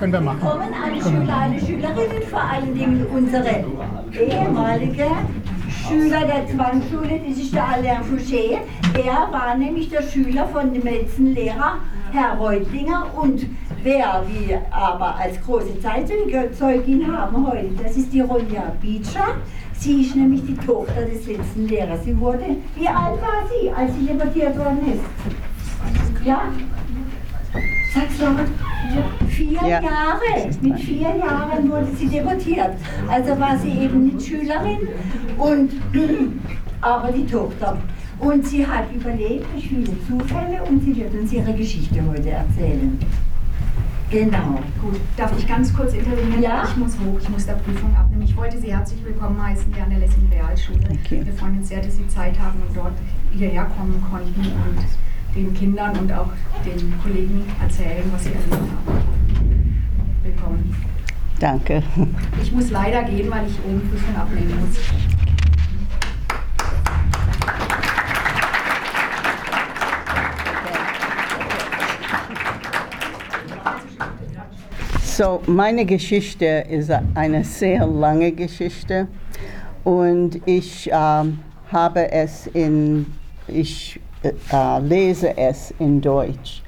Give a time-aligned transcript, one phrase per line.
[0.00, 0.40] Können wir machen.
[0.40, 3.64] Kommen alle Schüler, alle Schülerinnen, vor allen Dingen unsere
[4.18, 5.06] ehemalige
[5.86, 8.60] Schüler der Zwangsschule, das ist der Alain Fouché.
[8.94, 11.80] Er war nämlich der Schüler von dem letzten Lehrer,
[12.12, 13.10] Herr Reutlinger.
[13.14, 13.44] Und
[13.82, 19.36] wer wir aber als große Zeitzeugin haben heute, das ist die Ronja Beecher.
[19.74, 22.04] Sie ist nämlich die Tochter des letzten Lehrers.
[22.04, 26.24] Sie wurde, wie alt war sie, als sie deportiert worden ist?
[26.24, 26.44] Ja?
[27.92, 28.46] Sag's mal.
[29.40, 29.80] Vier Ja.
[29.80, 30.50] Jahre.
[30.60, 32.74] Mit vier Jahren wurde sie deportiert.
[33.08, 34.86] Also war sie eben nicht Schülerin
[35.38, 35.70] und
[36.82, 37.78] aber die Tochter.
[38.18, 42.98] Und sie hat überlebt durch viele Zufälle und sie wird uns ihre Geschichte heute erzählen.
[44.10, 44.58] Genau.
[44.82, 46.42] Gut, darf ich ganz kurz intervenieren?
[46.42, 46.64] Ja.
[46.68, 48.22] Ich muss hoch, ich muss der Prüfung abnehmen.
[48.22, 50.80] Ich wollte Sie herzlich willkommen heißen hier an der Lessing Realschule.
[51.02, 51.22] Okay.
[51.24, 52.92] Wir freuen uns sehr, dass Sie Zeit haben und dort
[53.32, 56.28] hierher kommen konnten und den Kindern und auch
[56.66, 59.19] den Kollegen erzählen, was Sie erlebt haben.
[60.50, 60.74] Willkommen.
[61.38, 61.82] Danke.
[62.42, 64.76] Ich muss leider gehen, weil ich oben Prüfung abnehmen muss.
[75.16, 79.06] So, meine Geschichte ist eine sehr lange Geschichte
[79.84, 83.06] und ich ähm, habe es in,
[83.46, 86.62] ich äh, lese es in Deutsch.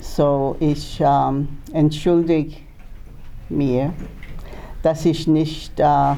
[0.00, 2.65] So, ich ähm, entschuldige
[3.48, 3.92] mir,
[4.82, 6.12] dass ich nicht, äh,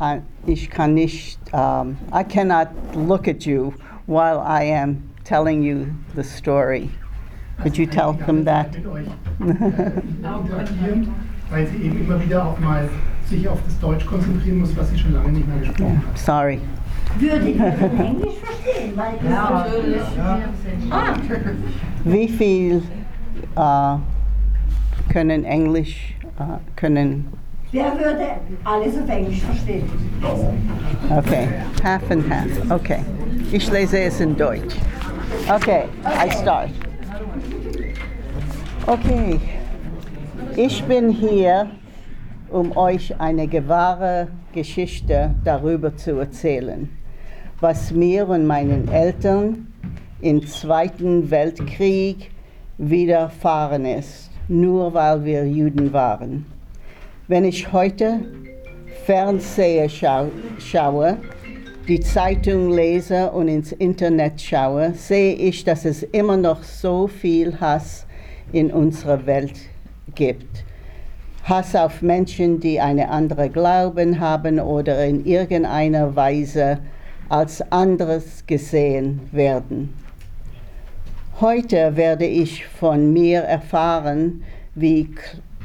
[0.00, 3.72] äh, ich kann nicht, um, I cannot look at you
[4.06, 6.90] while I am telling you the story.
[7.62, 8.72] Could you tell them that?
[8.72, 9.06] Mit euch
[9.40, 11.08] interagieren,
[11.50, 12.88] weil sie eben immer wieder auch mal
[13.26, 16.18] sich auf das Deutsch konzentrieren muss, was sie schon lange nicht mehr gesprochen Yeah, hat.
[16.18, 16.60] sorry.
[17.18, 17.64] Würdet ihr
[18.04, 18.92] Englisch verstehen?
[18.96, 20.02] Weil ja, natürlich.
[20.90, 21.14] Ah,
[22.04, 22.82] Wie viel
[23.56, 26.14] äh, können Englisch,
[26.76, 27.26] können,
[27.72, 28.26] wer würde
[28.64, 29.84] alles auf Englisch verstehen?
[31.10, 31.48] okay,
[31.82, 33.00] half and half, okay.
[33.52, 34.76] Ich lese es in Deutsch.
[35.52, 36.70] Okay, I start.
[38.86, 39.40] Okay,
[40.56, 41.70] ich bin hier,
[42.50, 46.88] um euch eine wahre Geschichte darüber zu erzählen,
[47.60, 49.66] was mir und meinen Eltern
[50.20, 52.30] im Zweiten Weltkrieg
[52.78, 56.44] widerfahren ist, nur weil wir Juden waren.
[57.28, 58.20] Wenn ich heute
[59.06, 60.26] Fernseher schau
[60.58, 61.18] schaue,
[61.86, 67.58] die Zeitung lese und ins Internet schaue, sehe ich, dass es immer noch so viel
[67.60, 68.06] Hass
[68.52, 69.54] in unserer Welt
[70.14, 70.64] gibt.
[71.44, 76.78] Hass auf Menschen, die eine andere Glauben haben oder in irgendeiner Weise
[77.28, 79.94] als anderes gesehen werden.
[81.40, 84.42] Heute werde ich von mir erfahren,
[84.74, 85.08] wie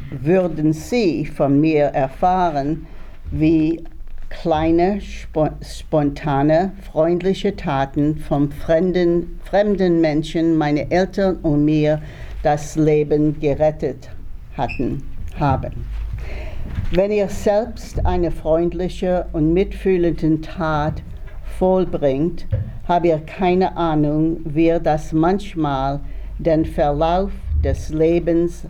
[0.10, 2.88] würden Sie von mir erfahren,
[3.30, 3.84] wie
[4.30, 12.02] kleine, spo spontane, freundliche Taten von fremden, fremden Menschen, meine Eltern und mir
[12.42, 14.10] das Leben gerettet
[14.56, 15.04] hatten,
[15.38, 15.86] haben.
[16.92, 21.04] Wenn ihr selbst eine freundliche und mitfühlende Tat
[21.58, 22.48] vollbringt,
[22.88, 26.00] habt ihr keine Ahnung, wie das manchmal
[26.38, 27.32] den Verlauf
[27.64, 28.66] des Lebens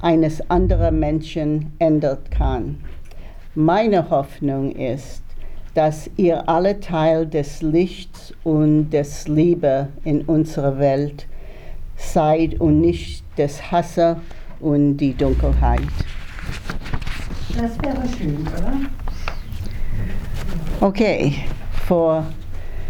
[0.00, 2.78] eines anderen Menschen ändern kann.
[3.54, 5.22] Meine Hoffnung ist,
[5.74, 11.26] dass ihr alle Teil des Lichts und des Liebe in unserer Welt
[11.96, 14.16] seid und nicht des Hasses
[14.60, 15.80] und die Dunkelheit.
[17.56, 18.72] Das wäre schön, oder?
[20.80, 21.34] Okay,
[21.86, 22.26] vor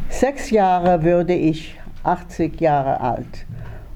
[0.09, 3.45] sechs Jahren würde ich 80 Jahre alt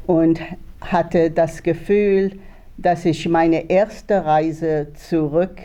[0.07, 0.39] und
[0.83, 2.39] hatte das Gefühl,
[2.77, 5.57] dass ich meine erste Reise zurück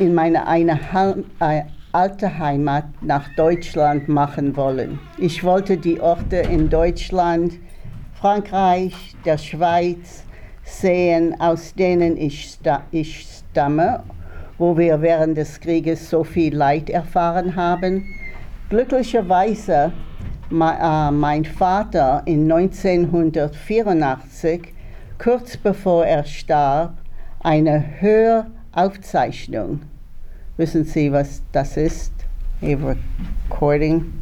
[0.00, 4.98] in meine eine Heim, äh, alte Heimat nach Deutschland machen wollen.
[5.18, 7.52] Ich wollte die Orte in Deutschland,
[8.14, 10.24] Frankreich, der Schweiz
[10.64, 14.02] sehen, aus denen ich, sta ich stamme,
[14.58, 18.04] wo wir während des Krieges so viel Leid erfahren haben.
[18.70, 19.92] Glücklicherweise
[20.50, 24.72] äh, mein Vater in 1984,
[25.18, 26.94] kurz bevor er starb,
[27.40, 29.82] eine Höraufzeichnung.
[30.56, 32.12] Wissen Sie, was das ist?
[32.62, 32.74] A
[33.48, 34.12] recording.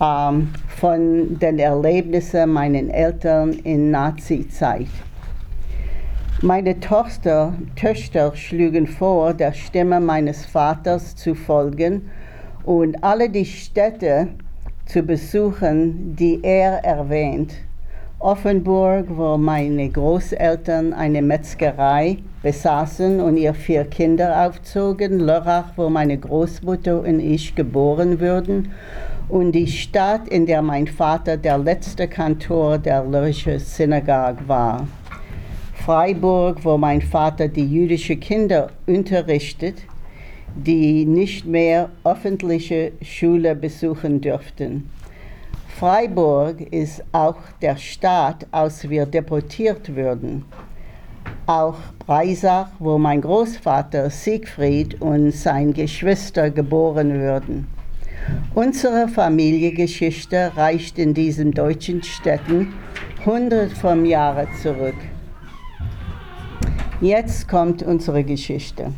[0.00, 4.88] Ähm, von den Erlebnissen meiner Eltern in Nazi-Zeit.
[6.42, 12.08] Meine Tochter, Töchter schlugen vor, der Stimme meines Vaters zu folgen
[12.64, 14.28] und alle die Städte
[14.86, 17.52] zu besuchen, die er erwähnt,
[18.20, 26.16] Offenburg, wo meine Großeltern eine Metzgerei besaßen und ihr vier Kinder aufzogen, Lörrach, wo meine
[26.16, 28.72] Großmutter und ich geboren wurden,
[29.28, 34.86] und die Stadt, in der mein Vater der letzte Kantor der Lörrische Synagoge war.
[35.84, 39.76] Freiburg, wo mein Vater die jüdischen Kinder unterrichtet,
[40.54, 44.90] die nicht mehr öffentliche Schule besuchen dürften.
[45.78, 50.44] Freiburg ist auch der Staat, aus wir deportiert wurden.
[51.46, 57.66] Auch Breisach, wo mein Großvater Siegfried und sein Geschwister geboren wurden.
[58.54, 62.74] Unsere Familiengeschichte reicht in diesen deutschen Städten
[63.24, 64.94] hundert von Jahren zurück.
[67.00, 68.92] Jetzt kommt unsere Geschichte.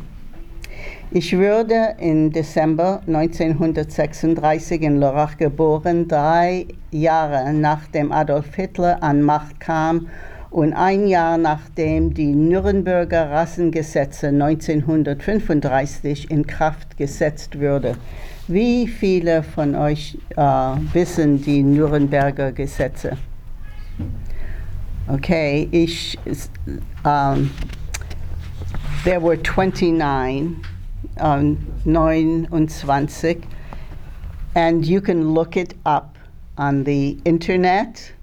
[1.09, 9.61] Ich wurde im Dezember 1936 in Lörrach geboren, drei Jahre nachdem Adolf Hitler an Macht
[9.61, 10.09] kam
[10.51, 17.95] und ein Jahr nachdem die Nürnberger Rassengesetze 1935 in Kraft gesetzt wurde.
[18.49, 20.41] Wie viele von euch äh,
[20.91, 23.15] wissen die Nürnberger Gesetze?
[25.07, 26.19] Okay, ich,
[27.05, 27.49] um,
[29.03, 30.63] there were 29,
[31.19, 33.47] um, 29,
[34.55, 36.17] and you can look it up
[36.57, 38.13] on the internet.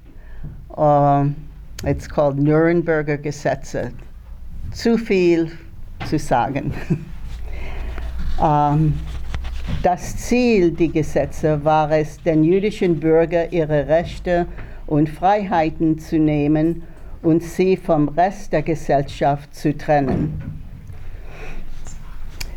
[0.77, 1.37] Um,
[1.85, 3.93] it's called Nuremberger Gesetze.
[4.73, 5.51] Zu viel
[6.07, 6.73] zu sagen.
[8.41, 8.99] um,
[9.83, 14.47] das Ziel der Gesetze war es, den jüdischen Bürgern ihre Rechte
[14.87, 16.83] und Freiheiten zu nehmen
[17.23, 20.60] und sie vom Rest der Gesellschaft zu trennen.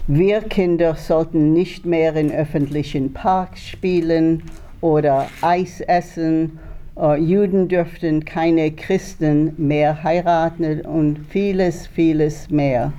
[0.07, 4.43] Wir Kinder sollten nicht mehr in öffentlichen Parks spielen
[4.81, 6.59] oder Eis essen.
[6.97, 12.91] Uh, Juden dürften keine Christen mehr heiraten und vieles, vieles mehr.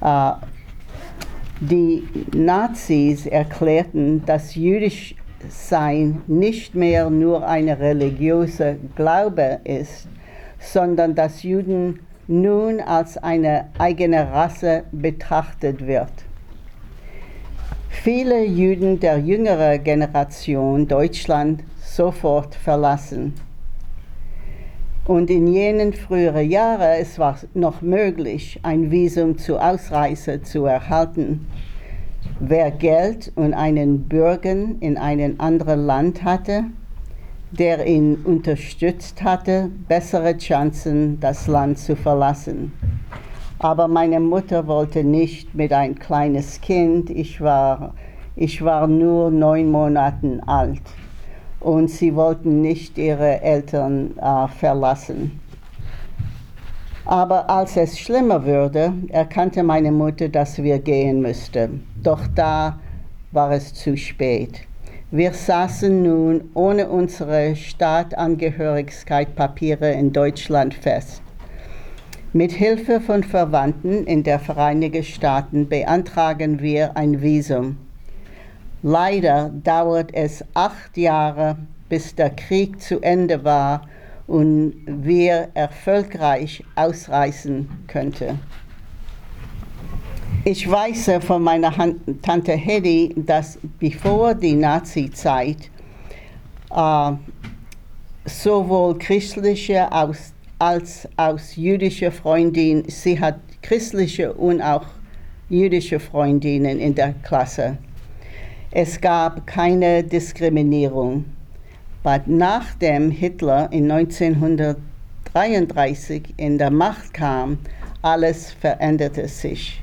[0.00, 0.32] Uh,
[1.60, 2.02] die
[2.34, 5.14] Nazis erklärten, dass jüdisch
[5.48, 10.08] sein nicht mehr nur eine religiöse Glaube ist,
[10.58, 16.12] sondern dass Juden nun als eine eigene Rasse betrachtet wird.
[17.88, 23.34] Viele Juden der jüngeren Generation Deutschland sofort verlassen.
[25.06, 31.46] Und in jenen früheren Jahren es war noch möglich, ein Visum zur Ausreise zu erhalten.
[32.40, 36.64] Wer Geld und einen Bürger in einem anderen Land hatte,
[37.50, 42.72] der ihn unterstützt hatte, bessere Chancen, das Land zu verlassen.
[43.58, 47.08] Aber meine Mutter wollte nicht mit ein kleines Kind.
[47.10, 47.94] Ich war,
[48.34, 50.82] ich war nur neun Monate alt
[51.60, 55.40] und sie wollten nicht ihre Eltern äh, verlassen.
[57.06, 61.86] Aber als es schlimmer wurde, erkannte meine Mutter, dass wir gehen müssten.
[62.02, 62.80] Doch da
[63.30, 64.65] war es zu spät.
[65.12, 71.22] Wir saßen nun ohne unsere Staatangehörigkeitspapiere in Deutschland fest.
[72.32, 77.76] Mit Hilfe von Verwandten in der Vereinigten Staaten beantragen wir ein Visum.
[78.82, 81.56] Leider dauert es acht Jahre,
[81.88, 83.82] bis der Krieg zu Ende war
[84.26, 88.40] und wir erfolgreich ausreisen könnten.
[90.48, 91.74] Ich weiß von meiner
[92.22, 95.72] Tante Hedy, dass bevor die Nazi-Zeit
[96.70, 97.12] äh,
[98.24, 104.86] sowohl christliche als, als aus jüdische Freundinnen, sie hat christliche und auch
[105.48, 107.78] jüdische Freundinnen in der Klasse.
[108.70, 111.24] Es gab keine Diskriminierung.
[112.04, 117.58] Aber nachdem Hitler in 1933 in der Macht kam,
[118.00, 119.82] alles veränderte sich.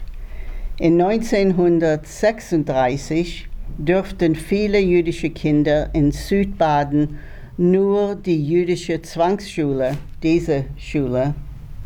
[0.84, 3.48] In 1936
[3.78, 7.20] dürften viele jüdische Kinder in Südbaden
[7.56, 11.36] nur die jüdische Zwangsschule, diese Schule,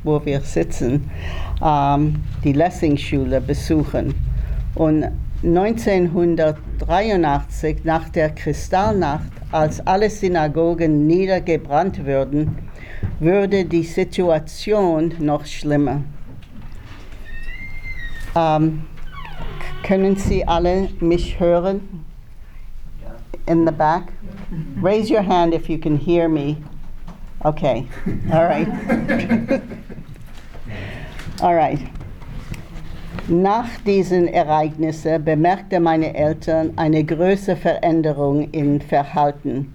[0.04, 1.12] wo wir sitzen,
[1.64, 4.16] ähm, die Lessingschule besuchen.
[4.74, 5.06] Und
[5.44, 12.58] 1983, nach der Kristallnacht, als alle Synagogen niedergebrannt würden,
[13.20, 16.02] würde die Situation noch schlimmer.
[18.38, 18.84] Ähm,
[19.84, 22.06] können Sie alle mich hören?
[23.48, 24.12] In the back?
[24.82, 26.58] Raise your hand if you can hear me.
[27.44, 27.88] Okay,
[28.32, 28.68] all right.
[31.42, 31.80] all right.
[33.28, 39.74] Nach diesen Ereignissen bemerkte meine Eltern eine große Veränderung im Verhalten.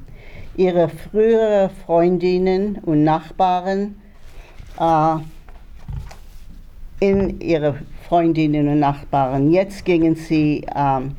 [0.56, 3.96] Ihre früheren Freundinnen und Nachbarn
[4.78, 5.16] äh,
[7.00, 7.76] in ihre
[8.12, 9.50] Freundinnen und Nachbarn.
[9.50, 11.12] Jetzt gingen sie ähm,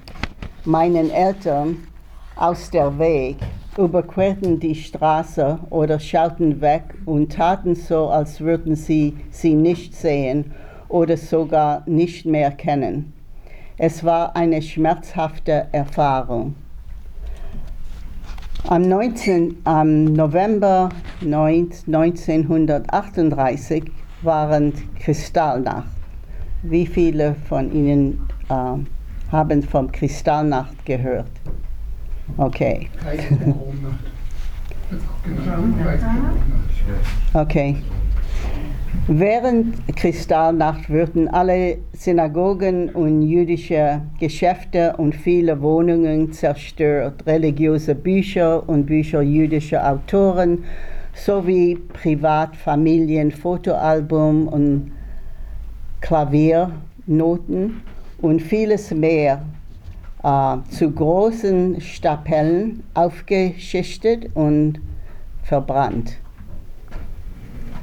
[0.64, 1.88] meinen Eltern
[2.36, 3.38] aus der Weg,
[3.76, 10.52] überquerten die Straße oder schauten weg und taten so, als würden sie sie nicht sehen
[10.88, 13.12] oder sogar nicht mehr kennen.
[13.80, 16.54] Es war eine schmerzhafte Erfahrung.
[18.68, 20.90] Am, 19, am November
[21.22, 23.84] 9, 1938
[24.22, 26.03] waren Kristallnacht.
[26.64, 28.54] Wie viele von Ihnen äh,
[29.32, 31.30] haben vom Kristallnacht gehört?
[32.38, 32.88] Okay,
[37.34, 37.76] okay.
[39.08, 48.86] Während Kristallnacht wurden alle Synagogen und jüdische Geschäfte und viele Wohnungen zerstört, religiöse Bücher und
[48.86, 50.64] Bücher jüdischer Autoren
[51.14, 54.92] sowie Privatfamilien, Fotoalbum und
[56.04, 57.82] Klaviernoten
[58.22, 59.42] und vieles mehr
[60.22, 64.82] äh, zu großen Stapeln aufgeschichtet und
[65.44, 66.18] verbrannt.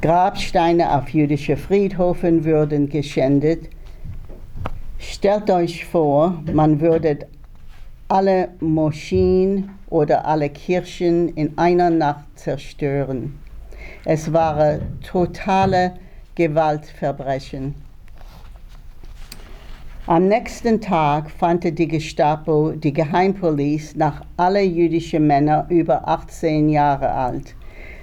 [0.01, 3.69] Grabsteine auf jüdische Friedhofen würden geschändet.
[4.99, 7.27] Stellt euch vor, man würde
[8.07, 13.39] alle Moscheen oder alle Kirchen in einer Nacht zerstören.
[14.05, 15.93] Es waren totale
[16.35, 17.90] Gewaltverbrechen.
[20.07, 27.11] Am nächsten Tag fand die Gestapo, die Geheimpolizei, nach alle jüdischen Männer über 18 Jahre
[27.11, 27.55] alt.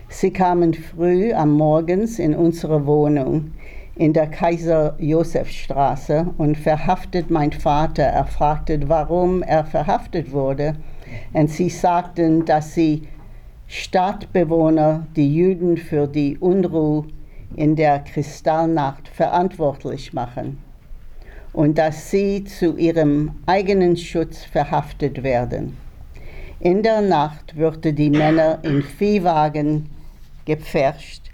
[0.08, 3.50] Sie kamen früh am Morgens in unsere Wohnung
[3.96, 8.04] in der Kaiser-Josef-Straße und verhaftet mein Vater.
[8.04, 10.76] Er fragte, warum er verhaftet wurde.
[11.32, 13.08] Und sie sagten, dass sie
[13.66, 17.08] Stadtbewohner die Juden für die Unruhe
[17.56, 20.67] in der Kristallnacht verantwortlich machen
[21.52, 25.76] und dass sie zu ihrem eigenen Schutz verhaftet werden.
[26.60, 29.88] In der Nacht wurden die Männer in Viehwagen
[30.44, 31.30] gepfercht,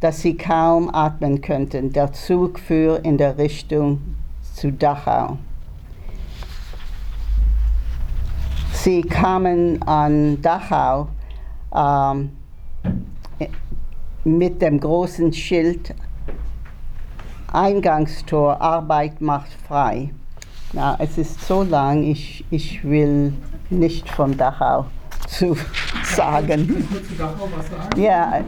[0.00, 1.92] dass sie kaum atmen könnten.
[1.92, 4.00] Der Zug fuhr in der Richtung
[4.54, 5.38] zu Dachau.
[8.72, 11.08] Sie kamen an Dachau
[11.74, 12.30] ähm,
[14.24, 15.94] mit dem großen Schild
[17.52, 20.10] Eingangstor Arbeit macht frei.
[20.72, 23.32] Na, es ist so lang, ich, ich will
[23.70, 24.86] nicht von Dachau
[25.26, 25.56] zu
[26.04, 26.62] sagen.
[26.62, 28.00] Ich will kurz zu Dachau was sagen.
[28.00, 28.40] Ja,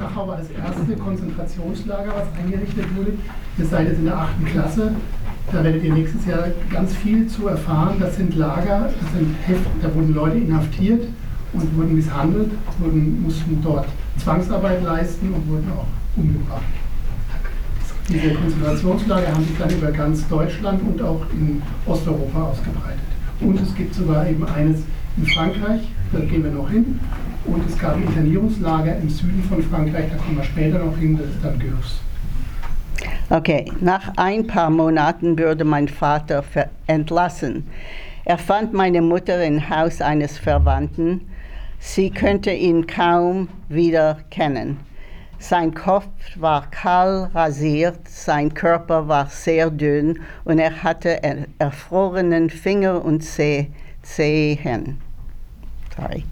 [0.00, 3.12] Dachau war das erste Konzentrationslager, was eingerichtet wurde.
[3.58, 4.92] Ihr seid jetzt in der achten Klasse.
[5.52, 7.96] Da werdet ihr nächstes Jahr ganz viel zu erfahren.
[8.00, 11.06] Das sind Lager, das sind Heften, da wurden Leute inhaftiert
[11.52, 16.62] und wurden misshandelt, wurden, mussten dort Zwangsarbeit leisten und wurden auch umgebracht.
[18.10, 22.98] Diese Konzentrationslager haben sich dann über ganz Deutschland und auch in Osteuropa ausgebreitet.
[23.40, 24.82] Und es gibt sogar eben eines
[25.16, 26.98] in Frankreich, da gehen wir noch hin.
[27.44, 31.28] Und es gab Internierungslager im Süden von Frankreich, da kommen wir später noch hin, das
[31.28, 32.00] ist dann Gürs.
[33.30, 36.42] Okay, nach ein paar Monaten wurde mein Vater
[36.88, 37.64] entlassen.
[38.24, 41.20] Er fand meine Mutter im Haus eines Verwandten.
[41.78, 44.78] Sie könnte ihn kaum wieder kennen.
[45.42, 46.04] Sein Kopf
[46.36, 53.22] war kahl rasiert, sein Körper war sehr dünn und er hatte er- erfrorenen Finger und
[53.22, 53.70] Zeh
[54.02, 55.00] Zehen.
[55.96, 56.24] Sorry.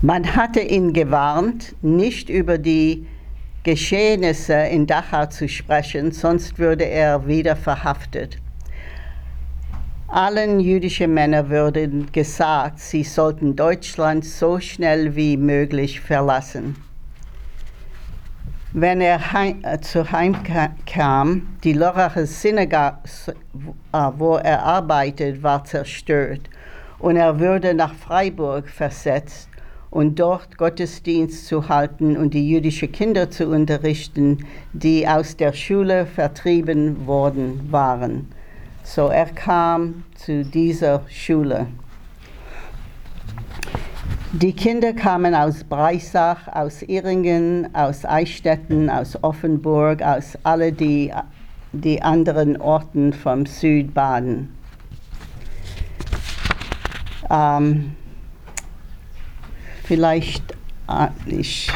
[0.00, 3.04] Man hatte ihn gewarnt, nicht über die
[3.64, 8.38] Geschehnisse in Dachau zu sprechen, sonst würde er wieder verhaftet.
[10.12, 16.74] Allen jüdischen Männern wurde gesagt, sie sollten Deutschland so schnell wie möglich verlassen.
[18.72, 22.98] Wenn er heim, äh, zu Heim ka- kam, die Loracher Synagoge,
[23.92, 26.40] äh, wo er arbeitet, war zerstört
[26.98, 29.48] und er wurde nach Freiburg versetzt
[29.90, 36.04] und dort Gottesdienst zu halten und die jüdischen Kinder zu unterrichten, die aus der Schule
[36.06, 38.26] vertrieben worden waren.
[38.92, 41.68] So er kam zu dieser Schule.
[44.32, 51.12] Die Kinder kamen aus Breisach, aus Iringen, aus Eichstätten, aus Offenburg, aus alle die,
[51.72, 54.52] die anderen Orten vom Südbaden.
[57.30, 57.94] Ähm,
[59.84, 60.42] vielleicht,
[60.88, 61.70] äh, ich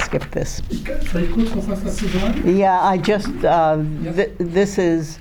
[0.00, 0.62] skip this.
[1.12, 2.56] Soll ich kurz noch was dazu sagen?
[2.58, 3.76] Yeah, I just, uh,
[4.14, 5.18] th- this is,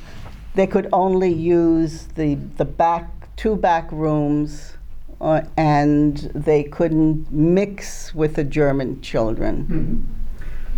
[0.56, 4.78] they could only use the, the back, two back rooms
[5.22, 9.66] uh, and they couldn't mix with the German children.
[9.68, 10.06] Mhm.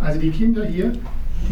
[0.00, 0.92] Also die Kinder hier,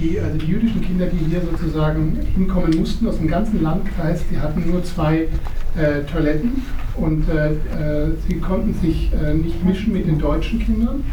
[0.00, 4.38] die, also die jüdischen Kinder, die hier sozusagen hinkommen mussten aus dem ganzen Landkreis, die
[4.38, 5.28] hatten nur zwei
[5.76, 6.62] äh, Toiletten
[6.97, 11.04] und äh, äh, sie konnten sich äh, nicht mischen mit den deutschen Kindern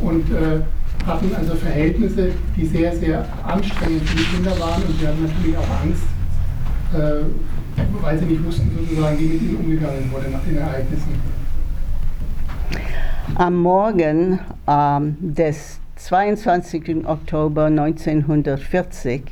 [0.00, 0.62] und äh,
[1.06, 5.56] hatten also Verhältnisse, die sehr, sehr anstrengend für die Kinder waren und sie hatten natürlich
[5.56, 6.04] auch Angst,
[6.94, 7.24] äh,
[8.00, 11.20] weil sie nicht wussten sozusagen, wie mit ihnen umgegangen wurde nach den Ereignissen.
[13.34, 17.06] Am Morgen ähm, des 22.
[17.06, 19.22] Oktober 1940,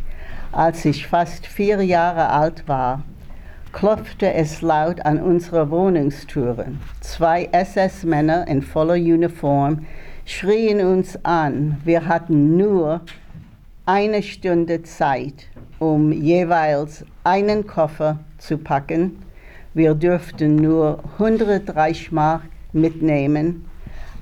[0.53, 3.03] als ich fast vier Jahre alt war,
[3.73, 6.67] klopfte es laut an unsere Wohnungstüre.
[7.01, 9.87] Zwei SS-Männer in voller Uniform
[10.25, 11.79] schrien uns an.
[11.85, 13.01] Wir hatten nur
[13.87, 15.47] eine Stunde Zeit,
[15.79, 19.23] um jeweils einen Koffer zu packen.
[19.75, 23.65] Wir dürften nur 100 Reichsmark mitnehmen.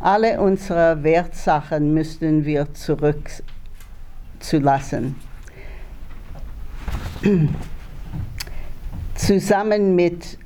[0.00, 5.16] Alle unsere Wertsachen müssten wir zurückzulassen.
[9.14, 10.36] Zusammen mit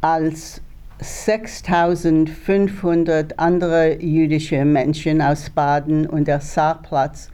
[0.00, 0.60] als
[1.00, 7.30] 6500 andere jüdische Menschen aus Baden und der Saarplatz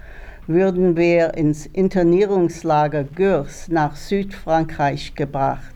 [0.47, 5.75] würden wir ins Internierungslager Gürs nach Südfrankreich gebracht.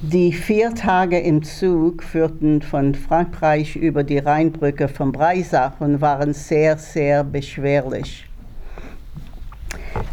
[0.00, 6.32] Die vier Tage im Zug führten von Frankreich über die Rheinbrücke von Breisach und waren
[6.32, 8.26] sehr, sehr beschwerlich.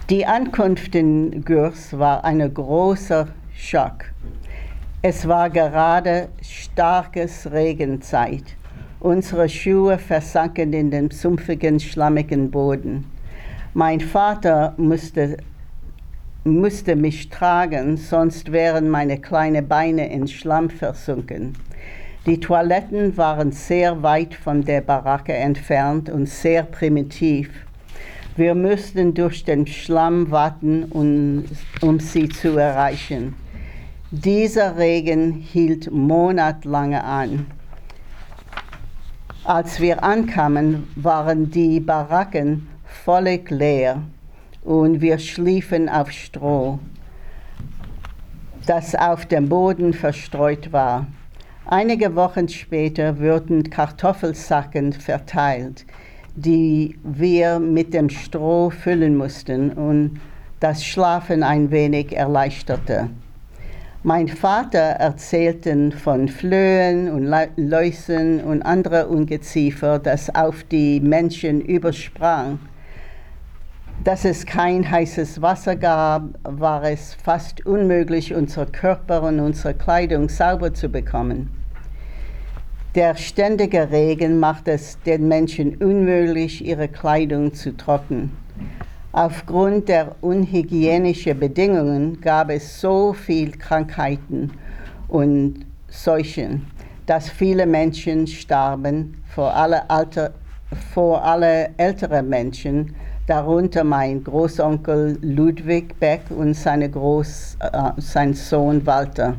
[0.09, 4.05] Die Ankunft in Gürs war ein großer Schock.
[5.01, 8.43] Es war gerade starkes Regenzeit.
[8.99, 13.12] Unsere Schuhe versanken in den sumpfigen, schlammigen Boden.
[13.75, 15.37] Mein Vater musste,
[16.43, 21.57] musste mich tragen, sonst wären meine kleinen Beine in Schlamm versunken.
[22.27, 27.49] Die Toiletten waren sehr weit von der Baracke entfernt und sehr primitiv.
[28.35, 31.45] Wir mussten durch den Schlamm warten, um,
[31.81, 33.33] um sie zu erreichen.
[34.11, 37.47] Dieser Regen hielt monatelang an.
[39.43, 42.67] Als wir ankamen, waren die Baracken
[43.03, 44.01] völlig leer
[44.63, 46.79] und wir schliefen auf Stroh,
[48.65, 51.07] das auf dem Boden verstreut war.
[51.65, 55.85] Einige Wochen später wurden Kartoffelsacken verteilt,
[56.35, 60.21] die wir mit dem Stroh füllen mussten und
[60.61, 63.09] das Schlafen ein wenig erleichterte.
[64.03, 72.59] Mein Vater erzählte von Flöhen und Läusen und anderen Ungeziefer, das auf die Menschen übersprang.
[74.03, 80.27] Dass es kein heißes Wasser gab, war es fast unmöglich, unser Körper und unsere Kleidung
[80.27, 81.49] sauber zu bekommen.
[82.95, 88.33] Der ständige Regen macht es den Menschen unmöglich, ihre Kleidung zu trocknen.
[89.13, 94.51] Aufgrund der unhygienischen Bedingungen gab es so viele Krankheiten
[95.07, 96.67] und Seuchen,
[97.05, 100.33] dass viele Menschen starben, vor allem Alter,
[100.93, 102.95] vor alle ältere Menschen,
[103.27, 109.35] darunter mein Großonkel Ludwig Beck und seine Groß, äh, sein Sohn Walter.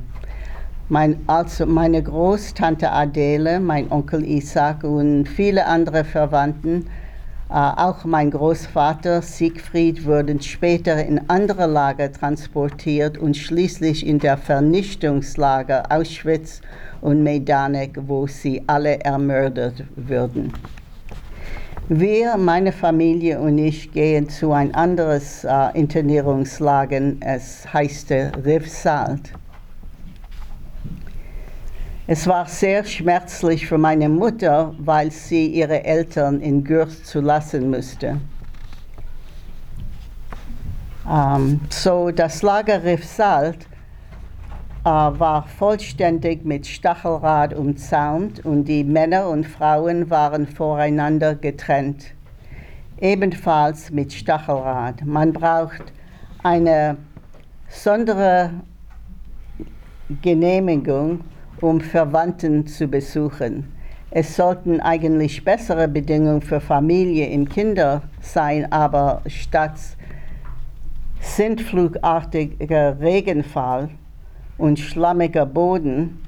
[0.89, 6.87] Mein, also meine Großtante Adele, mein Onkel Isaac und viele andere Verwandten
[7.51, 14.39] äh, auch mein Großvater Siegfried wurden später in andere Lager transportiert und schließlich in der
[14.39, 16.63] Vernichtungslager Auschwitz
[17.03, 20.53] und Majdanek, wo sie alle ermordet wurden.
[21.91, 29.35] Wir, meine Familie und ich gehen zu ein anderes äh, Internierungslager, es heißt Riv Salt.
[32.07, 37.69] Es war sehr schmerzlich für meine Mutter, weil sie ihre Eltern in Gürst zu lassen
[37.69, 38.19] musste.
[41.07, 43.74] Ähm, so das Lager Riff Salt äh,
[44.85, 52.15] war vollständig mit Stachelrad umzaunt und die Männer und Frauen waren voreinander getrennt.
[53.01, 55.05] Ebenfalls mit Stachelrad.
[55.05, 55.93] Man braucht
[56.43, 56.99] eine
[57.67, 58.51] besondere
[60.21, 61.21] Genehmigung
[61.61, 63.73] um Verwandten zu besuchen.
[64.11, 69.79] Es sollten eigentlich bessere Bedingungen für Familie und Kinder sein, aber statt
[71.21, 73.89] sintflugartiger Regenfall
[74.59, 76.23] und schlammiger Boden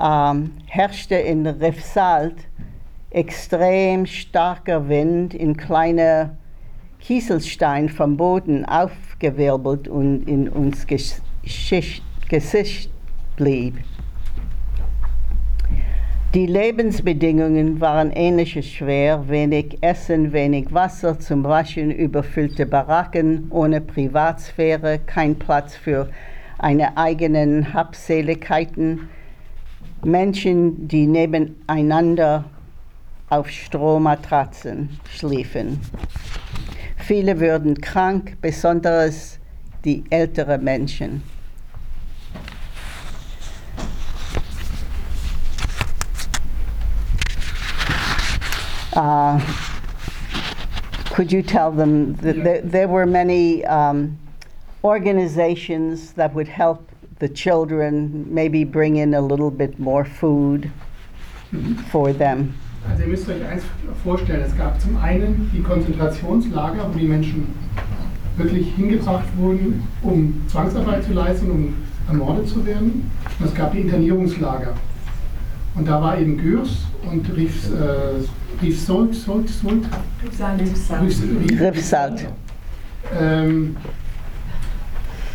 [0.00, 2.36] ähm, herrschte in Refsalt
[3.10, 6.36] extrem starker Wind in kleine
[7.00, 12.02] Kieselstein vom Boden aufgewirbelt und in uns Gesicht
[13.36, 13.74] blieb.
[16.34, 24.98] Die Lebensbedingungen waren ähnlich schwer, wenig Essen, wenig Wasser zum Waschen, überfüllte Baracken ohne Privatsphäre,
[25.04, 26.08] kein Platz für
[26.62, 29.08] eine eigenen Habseligkeiten,
[30.04, 32.44] Menschen, die nebeneinander
[33.28, 35.80] auf Strohmatratzen schliefen.
[36.96, 39.38] Viele würden krank, besonders
[39.84, 41.22] die älteren Menschen.
[48.94, 49.40] Uh,
[51.06, 52.44] could you tell them that Yeah.
[52.44, 54.18] there, there were many um,
[54.82, 60.70] organizations that would help the children, maybe bring in a little bit more food
[61.90, 62.54] for them?
[62.88, 63.62] Also ihr müsst euch eins
[64.02, 67.54] vorstellen, es gab zum einen die Konzentrationslager, wo die Menschen
[68.36, 71.74] wirklich hingebracht wurden, um Zwangsarbeit zu leisten, um
[72.08, 73.10] ermordet zu werden.
[73.38, 74.74] Und es gab die Internierungslager.
[75.74, 79.84] Und da war eben Gürs und Rief, äh, Rief Solt, Solt, Solt,
[80.58, 82.26] Rief, Riffsalt.
[83.18, 83.76] Ähm,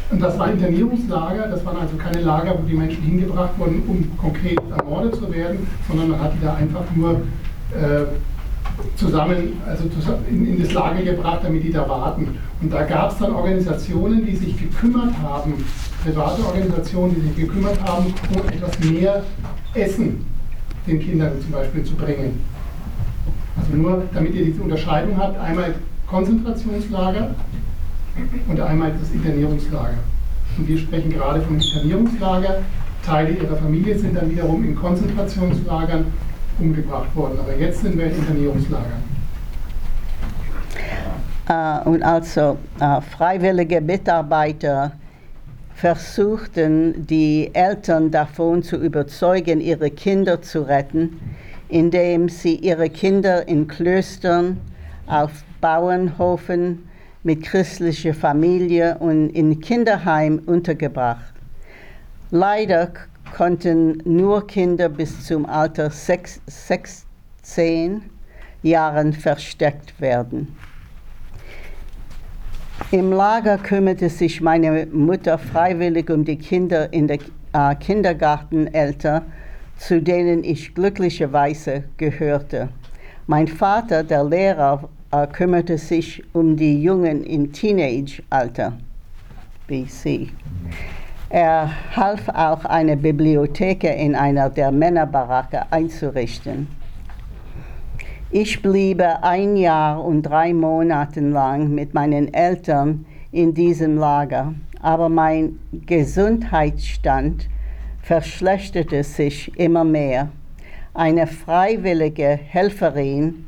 [0.10, 4.18] und das waren Internierungslager, das waren also keine Lager, wo die Menschen hingebracht wurden, um
[4.18, 7.12] konkret ermordet zu werden, sondern man hat die da einfach nur
[7.74, 8.06] äh,
[8.96, 9.84] zusammen, also
[10.30, 12.38] in, in das Lager gebracht, damit die da warten.
[12.62, 15.54] Und da gab es dann Organisationen, die sich gekümmert haben,
[16.04, 19.24] private Organisationen, die sich gekümmert haben, um etwas mehr
[19.74, 20.26] Essen
[20.88, 22.40] den Kindern zum Beispiel zu bringen.
[23.60, 25.76] Also nur, damit ihr diese Unterscheidung habt, einmal
[26.08, 27.32] Konzentrationslager
[28.48, 29.98] und einmal das Internierungslager.
[30.58, 32.60] Und wir sprechen gerade vom Internierungslager.
[33.06, 36.06] Teile ihrer Familie sind dann wiederum in Konzentrationslagern
[36.60, 37.38] umgebracht worden.
[37.40, 39.04] Aber jetzt sind wir in Internierungslagern.
[41.48, 44.92] Äh, und also äh, freiwillige Mitarbeiter
[45.76, 51.20] versuchten, die Eltern davon zu überzeugen, ihre Kinder zu retten,
[51.70, 54.58] indem sie ihre Kinder in Klöstern,
[55.06, 56.87] auf Bauernhofen
[57.28, 61.34] mit christlicher Familie und in Kinderheim untergebracht.
[62.32, 62.94] Leider
[63.36, 68.02] konnten nur Kinder bis zum Alter sechs, 16
[68.64, 70.56] Jahren versteckt werden.
[72.92, 77.20] Im Lager kümmerte sich meine Mutter freiwillig um die Kinder in der
[77.52, 79.24] äh, Kindergarteneltern,
[79.78, 82.70] zu denen ich glücklicherweise gehörte.
[83.26, 88.74] Mein Vater, der Lehrer, äh, kümmerte sich um die Jungen im Teenage-Alter,
[89.68, 90.30] BC.
[91.30, 96.68] Er half auch eine Bibliothek in einer der Männerbaracke einzurichten.
[98.32, 105.10] Ich bliebe ein Jahr und drei Monate lang mit meinen Eltern in diesem Lager, aber
[105.10, 107.48] mein Gesundheitsstand
[108.02, 110.30] verschlechterte sich immer mehr.
[110.94, 113.46] Eine freiwillige Helferin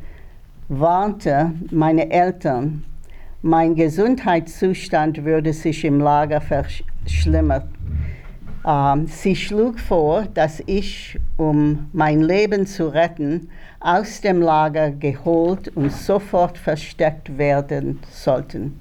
[0.69, 2.83] warnte meine Eltern,
[3.41, 7.63] mein Gesundheitszustand würde sich im Lager verschlimmern.
[8.67, 15.69] Ähm, sie schlug vor, dass ich, um mein Leben zu retten, aus dem Lager geholt
[15.75, 18.79] und sofort versteckt werden sollten.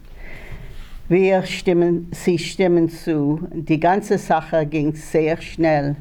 [1.09, 3.41] Wir stimmen, sie stimmen zu.
[3.53, 5.97] Die ganze Sache ging sehr schnell.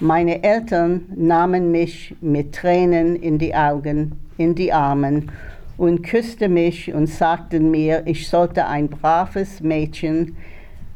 [0.00, 5.30] Meine Eltern nahmen mich mit Tränen in die Augen, in die Armen
[5.76, 10.36] und küssten mich und sagten mir, ich sollte ein braves Mädchen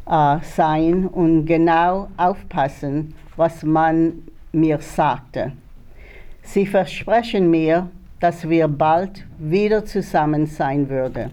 [0.07, 5.53] äh, sein und genau aufpassen, was man mir sagte.
[6.43, 11.31] Sie versprechen mir, dass wir bald wieder zusammen sein würden.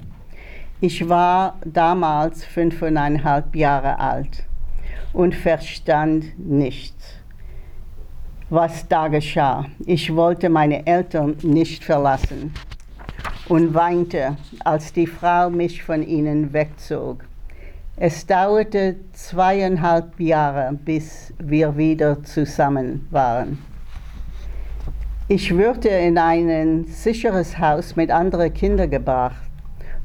[0.81, 4.43] Ich war damals fünfeinhalb Jahre alt
[5.11, 7.18] und verstand nichts,
[8.49, 9.65] was da geschah.
[9.85, 12.53] Ich wollte meine Eltern nicht verlassen
[13.47, 17.23] und weinte, als die Frau mich von ihnen wegzog.
[17.95, 23.59] Es dauerte zweieinhalb Jahre, bis wir wieder zusammen waren.
[25.27, 29.43] Ich wurde in ein sicheres Haus mit anderen Kindern gebracht,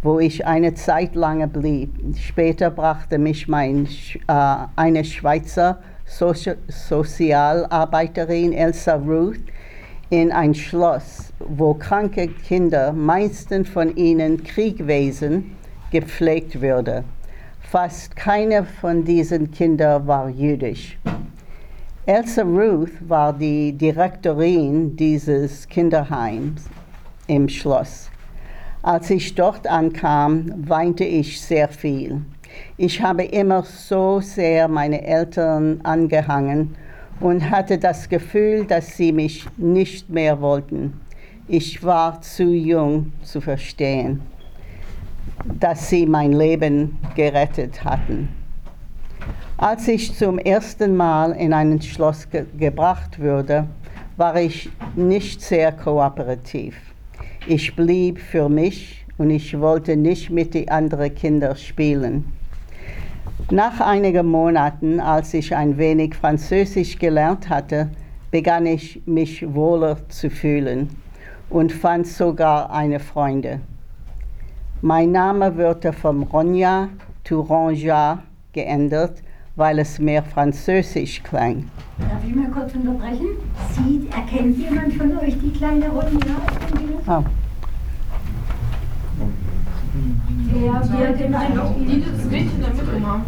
[0.03, 1.95] wo ich eine Zeit lang blieb.
[2.19, 3.89] Später brachte mich mein,
[4.27, 9.41] äh, eine Schweizer Sozi Sozialarbeiterin Elsa Ruth
[10.11, 15.57] in ein Schloss, wo kranke Kinder, meistens von ihnen Kriegwesen,
[15.91, 17.05] gepflegt würde.
[17.61, 20.99] Fast keiner von diesen Kindern war jüdisch.
[22.07, 26.65] Elsa Ruth war die Direktorin dieses Kinderheims
[27.27, 28.11] im Schloss.
[28.83, 32.21] Als ich dort ankam, weinte ich sehr viel.
[32.77, 36.75] Ich habe immer so sehr meine Eltern angehangen
[37.21, 41.01] und hatte das Gefühl, dass sie mich nicht mehr wollten.
[41.47, 44.23] Ich war zu jung zu verstehen,
[45.61, 48.29] dass sie mein Leben gerettet hatten.
[49.57, 53.69] Als ich zum ersten Mal in ein Schloss ge gebracht wurde,
[54.17, 56.75] war ich nicht sehr kooperativ.
[57.47, 62.33] Ich blieb für mich und ich wollte nicht mit den anderen Kindern spielen.
[63.51, 67.91] Nach einigen Monaten, als ich ein wenig Französisch gelernt hatte,
[68.31, 70.89] begann ich mich wohler zu fühlen
[71.51, 73.61] und fand sogar eine Freunde.
[74.81, 76.89] Mein Name wurde vom Ronja
[77.23, 78.23] zu Ronja
[78.55, 79.23] geändert,
[79.57, 81.71] weil es mehr französisch klang.
[81.99, 83.29] Darf ich mal kurz unterbrechen?
[83.73, 86.37] Sie, erkennt jemand von euch die kleine Ronja?
[87.07, 87.23] Oh.
[90.55, 91.33] Ja, wir den
[91.87, 93.25] Die das Mädchen in der Mitte machen.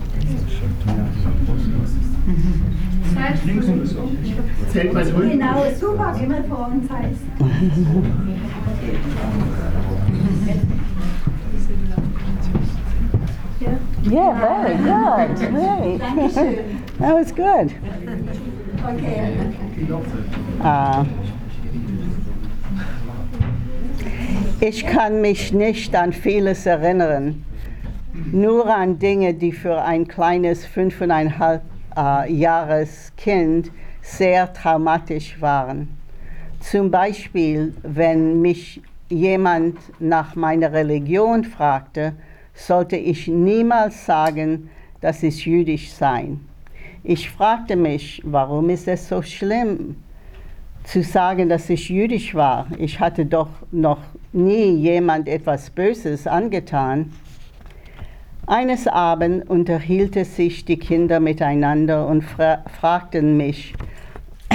[4.73, 5.31] Zählt mal drüben.
[5.31, 7.23] Genau, super, mal vor uns heißt.
[14.09, 15.39] Yeah, very good.
[15.51, 15.99] Very.
[16.99, 17.75] That was good.
[18.85, 19.53] Okay.
[20.61, 21.07] Ah.
[24.61, 27.45] Ich kann mich nicht an vieles erinnern,
[28.33, 31.61] nur an Dinge, die für ein kleines fünfeinhalb
[31.95, 35.89] äh, Jahres Kind sehr traumatisch waren.
[36.61, 42.15] Zum Beispiel, wenn mich jemand nach meiner Religion fragte,
[42.55, 44.71] sollte ich niemals sagen,
[45.03, 46.31] dass ich jüdisch sei.
[47.05, 49.97] Ich fragte mich, warum ist es so schlimm?
[50.87, 52.69] Zu sagen, dass ich jüdisch war.
[52.79, 53.99] Ich hatte doch noch
[54.33, 57.13] nie jemand etwas Böses angetan.
[58.47, 63.75] Eines Abends unterhielten sich die Kinder miteinander und fra fragten mich,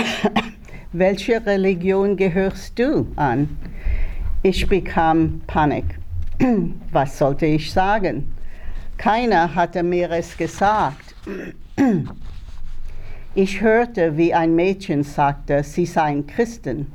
[0.94, 3.50] welche Religion gehörst du an?
[4.42, 6.00] Ich bekam Panik.
[6.92, 8.32] Was sollte ich sagen?
[8.98, 11.14] Keiner hatte mir es gesagt.
[13.34, 16.92] Ich hörte, wie ein Mädchen sagte, sie seien Christen.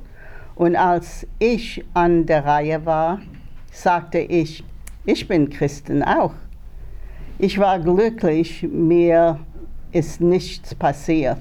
[0.55, 3.21] Und als ich an der Reihe war,
[3.73, 4.63] sagte ich,
[5.07, 6.35] ich bin Christen auch.
[7.39, 9.41] Ich war glücklich, mir
[9.93, 11.41] ist nichts passiert.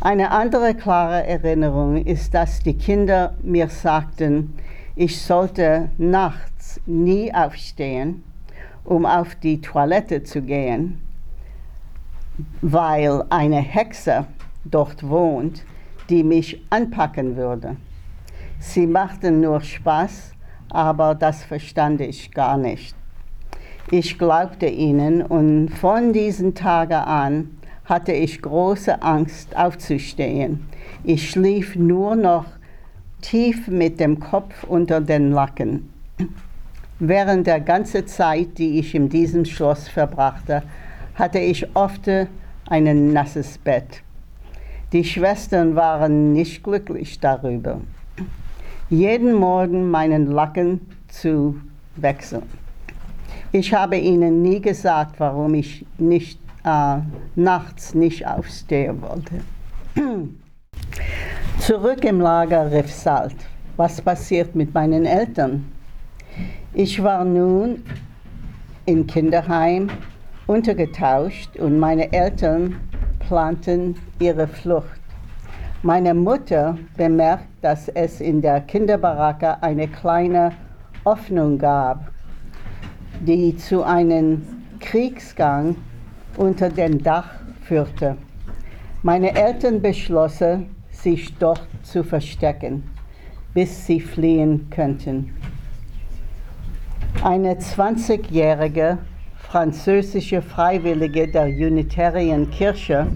[0.00, 4.54] Eine andere klare Erinnerung ist, dass die Kinder mir sagten,
[4.94, 8.24] ich sollte nachts nie aufstehen,
[8.84, 11.02] um auf die Toilette zu gehen,
[12.60, 14.26] weil eine Hexe
[14.64, 15.64] dort wohnt,
[16.10, 17.76] die mich anpacken würde.
[18.58, 20.32] Sie machten nur Spaß,
[20.70, 22.96] aber das verstand ich gar nicht.
[23.90, 27.50] Ich glaubte ihnen und von diesen Tagen an
[27.84, 30.66] hatte ich große Angst aufzustehen.
[31.04, 32.46] Ich schlief nur noch
[33.22, 35.88] tief mit dem Kopf unter den Lacken.
[36.98, 40.62] Während der ganzen Zeit, die ich in diesem Schloss verbrachte,
[41.16, 42.08] hatte ich oft
[42.68, 44.02] ein nasses Bett.
[44.92, 47.80] Die Schwestern waren nicht glücklich darüber,
[48.88, 51.60] jeden Morgen meinen Lacken zu
[51.96, 52.44] wechseln.
[53.50, 56.98] Ich habe ihnen nie gesagt, warum ich nicht, äh,
[57.34, 59.40] nachts nicht aufstehen wollte.
[61.58, 63.34] Zurück im Lager Riffsalt.
[63.76, 65.64] Was passiert mit meinen Eltern?
[66.72, 67.82] Ich war nun
[68.84, 69.88] im Kinderheim
[70.46, 72.76] untergetauscht und meine Eltern
[73.20, 75.00] planten ihre Flucht.
[75.82, 80.52] Meine Mutter bemerkt, dass es in der Kinderbaracke eine kleine
[81.04, 82.10] Öffnung gab,
[83.20, 84.42] die zu einem
[84.80, 85.76] Kriegsgang
[86.36, 87.28] unter dem Dach
[87.62, 88.16] führte.
[89.02, 92.82] Meine Eltern beschlossen, sich dort zu verstecken,
[93.54, 95.34] bis sie fliehen könnten.
[97.22, 98.98] Eine 20-jährige
[99.50, 103.06] französische Freiwillige der Unitären Kirche,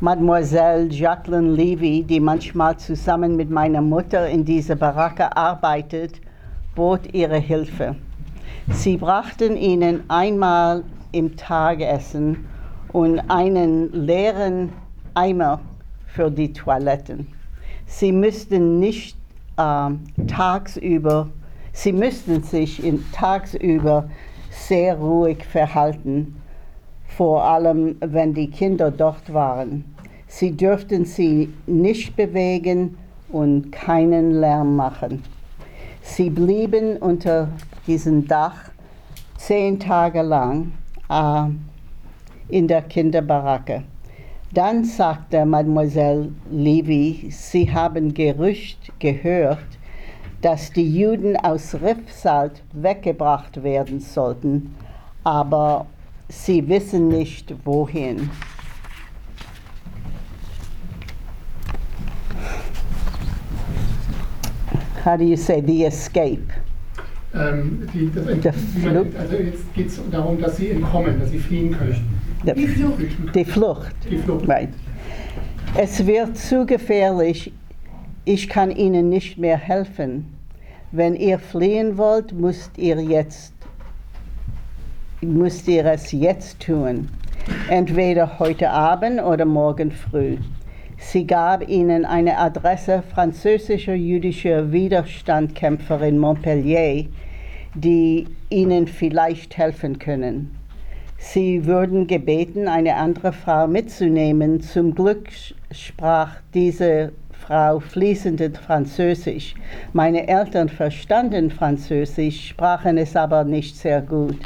[0.00, 6.20] Mademoiselle Jacqueline Levy, die manchmal zusammen mit meiner Mutter in dieser Baracke arbeitet,
[6.74, 7.96] bot ihre Hilfe.
[8.70, 12.46] Sie brachten ihnen einmal im Tagessen
[12.92, 14.72] und einen leeren
[15.14, 15.60] Eimer
[16.06, 17.26] für die Toiletten.
[17.86, 19.16] Sie müssten nicht
[19.58, 19.90] äh,
[20.26, 21.28] tagsüber,
[21.72, 24.08] sie müssten sich in, tagsüber
[24.66, 26.40] sehr ruhig verhalten,
[27.06, 29.84] vor allem wenn die Kinder dort waren.
[30.26, 32.98] Sie dürften sie nicht bewegen
[33.30, 35.22] und keinen Lärm machen.
[36.02, 37.48] Sie blieben unter
[37.86, 38.70] diesem Dach
[39.36, 40.72] zehn Tage lang
[41.08, 41.44] äh,
[42.48, 43.84] in der Kinderbaracke.
[44.52, 49.58] Dann sagte Mademoiselle Levy, Sie haben Gerücht gehört,
[50.42, 54.74] dass die Juden aus Riffsalt weggebracht werden sollten,
[55.24, 55.86] aber
[56.30, 58.30] Sie wissen nicht wohin.
[65.04, 66.42] How do you say the escape?
[67.34, 69.16] Ähm, die, das, Flucht.
[69.18, 72.06] also jetzt geht es darum, dass sie entkommen, dass sie fliehen können.
[72.44, 73.34] The, Die Flucht.
[73.34, 73.94] die Flucht.
[74.10, 74.48] Die Flucht.
[74.48, 74.70] Right.
[75.76, 77.52] Es wird zu gefährlich.
[78.30, 80.36] Ich kann Ihnen nicht mehr helfen.
[80.92, 83.54] Wenn ihr fliehen wollt, müsst ihr jetzt
[85.22, 87.08] müsst ihr es jetzt tun.
[87.70, 90.36] Entweder heute Abend oder morgen früh.
[90.98, 97.06] Sie gab ihnen eine Adresse französischer jüdischer Widerstandkämpfer in Montpellier,
[97.74, 100.54] die ihnen vielleicht helfen können.
[101.16, 104.60] Sie wurden gebeten, eine andere Frau mitzunehmen.
[104.60, 105.28] Zum Glück
[105.72, 107.12] sprach diese
[107.48, 109.54] Frau fließend Französisch.
[109.94, 114.36] Meine Eltern verstanden Französisch, sprachen es aber nicht sehr gut.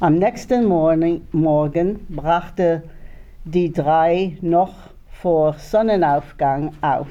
[0.00, 2.82] Am nächsten Morgen, Morgen brachte
[3.44, 4.74] die drei noch
[5.08, 7.06] vor Sonnenaufgang auf.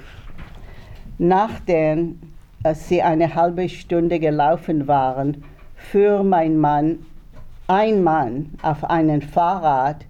[1.18, 2.20] Nachdem
[2.66, 5.46] äh, sie eine halbe Stunde gelaufen waren,
[5.78, 7.06] fuhr mein Mann,
[7.68, 10.06] ein Mann auf einem Fahrrad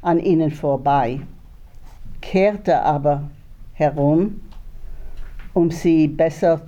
[0.00, 1.20] an ihnen vorbei,
[2.20, 3.30] kehrte aber
[3.72, 4.40] herum,
[5.54, 6.62] um sie besser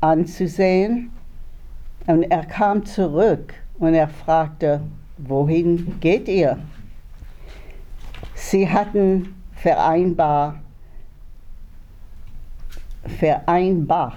[0.00, 1.10] anzusehen,
[2.06, 4.80] und er kam zurück und er fragte,
[5.18, 6.58] wohin geht ihr?
[8.34, 10.60] Sie hatten vereinbar,
[13.18, 14.14] vereinbart,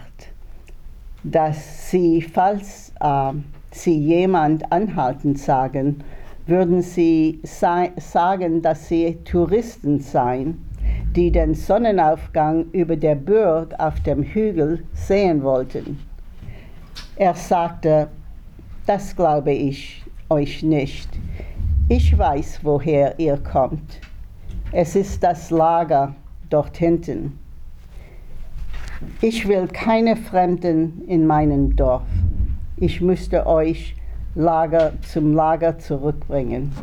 [1.24, 3.34] dass sie, falls äh,
[3.72, 6.04] sie jemand anhalten sagen,
[6.48, 10.64] würden sie sagen, dass sie Touristen seien,
[11.16, 16.00] die den Sonnenaufgang über der Burg auf dem Hügel sehen wollten.
[17.16, 18.10] Er sagte,
[18.86, 21.10] das glaube ich euch nicht.
[21.88, 24.02] Ich weiß, woher ihr kommt.
[24.72, 26.16] Es ist das Lager
[26.50, 27.40] dort hinten.
[29.22, 32.04] Ich will keine Fremden in meinem Dorf.
[32.78, 33.96] Ich müsste euch
[34.36, 36.74] Lager zum Lager zurückbringen.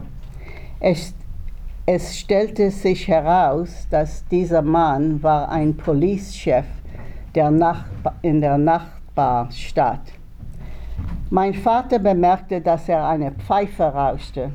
[0.80, 1.14] Es,
[1.86, 6.64] es stellte sich heraus, dass dieser Mann war ein Polizeichef
[7.34, 7.50] der
[8.20, 10.12] in der Nachbarstadt.
[11.30, 14.52] Mein Vater bemerkte, dass er eine Pfeife rauchte,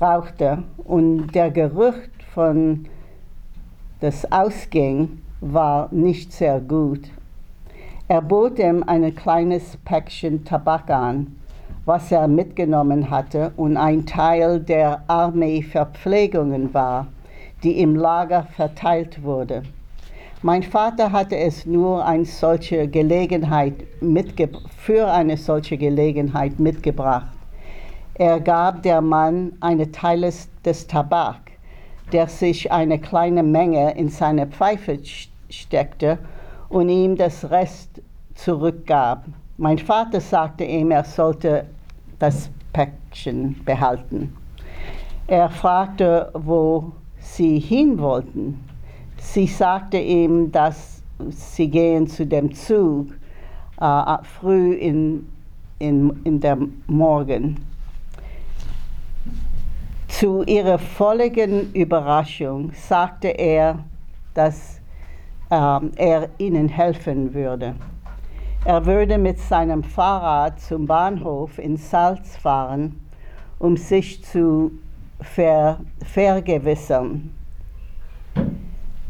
[0.00, 1.94] rauchte und der Geruch
[2.34, 2.86] von
[4.00, 7.10] das ausging war nicht sehr gut.
[8.08, 11.39] Er bot ihm ein kleines Päckchen Tabak an,
[11.90, 17.08] was er mitgenommen hatte und ein Teil der Armeeverpflegungen war,
[17.64, 19.64] die im Lager verteilt wurde.
[20.40, 23.74] Mein Vater hatte es nur eine solche Gelegenheit
[24.76, 27.34] für eine solche Gelegenheit mitgebracht.
[28.14, 31.40] Er gab der Mann einen Teil des, Tabak,
[32.12, 34.96] der sich eine kleine Menge in seine Pfeife
[35.48, 36.18] steckte
[36.68, 38.00] und ihm das Rest
[38.36, 39.24] zurückgab.
[39.56, 41.66] Mein Vater sagte ihm, er sollte
[42.20, 44.36] das Päckchen behalten.
[45.26, 48.64] Er fragte, wo sie hin wollten.
[49.16, 53.08] Sie sagte ihm, dass sie gehen zu dem Zug
[53.80, 55.28] äh, früh in,
[55.78, 57.64] in, in der Morgen.
[60.08, 63.78] Zu ihrer völligen Überraschung sagte er,
[64.34, 64.80] dass
[65.50, 67.74] ähm, er ihnen helfen würde.
[68.64, 73.00] Er würde mit seinem Fahrrad zum Bahnhof in Salz fahren,
[73.58, 74.72] um sich zu
[75.18, 77.30] ver vergewissern,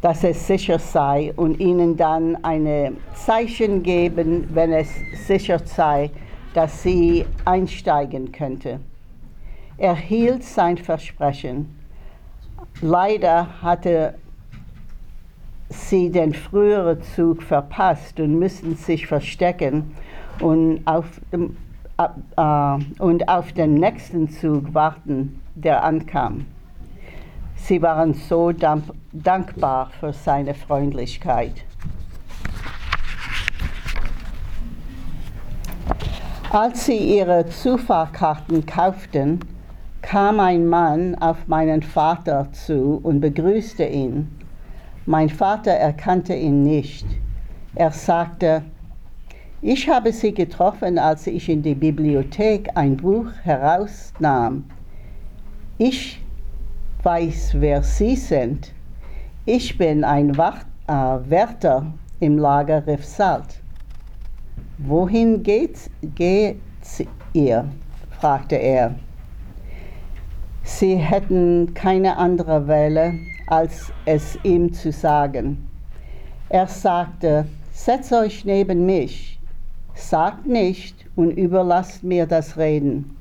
[0.00, 4.88] dass es sicher sei und ihnen dann ein Zeichen geben, wenn es
[5.26, 6.10] sicher sei,
[6.54, 8.78] dass sie einsteigen könnte.
[9.78, 11.76] Er hielt sein Versprechen.
[12.82, 14.14] Leider hatte
[15.70, 19.92] sie den früheren Zug verpasst und müssen sich verstecken
[20.40, 21.56] und auf, dem,
[21.96, 26.46] äh, und auf den nächsten Zug warten, der ankam.
[27.54, 28.52] Sie waren so
[29.12, 31.64] dankbar für seine Freundlichkeit.
[36.50, 39.38] Als sie ihre Zufahrkarten kauften,
[40.02, 44.39] kam ein Mann auf meinen Vater zu und begrüßte ihn.
[45.06, 47.06] Mein Vater erkannte ihn nicht.
[47.74, 48.62] Er sagte,
[49.62, 54.64] ich habe Sie getroffen, als ich in die Bibliothek ein Buch herausnahm.
[55.78, 56.22] Ich
[57.02, 58.72] weiß, wer Sie sind.
[59.46, 61.86] Ich bin ein Wacht, äh, Wärter
[62.20, 63.60] im Lager Riffsalt.
[64.78, 67.66] Wohin geht's, geht's ihr?
[68.10, 68.94] fragte er.
[70.62, 73.14] Sie hätten keine andere Wähle,
[73.50, 75.68] als es ihm zu sagen.
[76.48, 79.38] Er sagte, setzt euch neben mich,
[79.94, 83.16] sagt nicht und überlasst mir das Reden.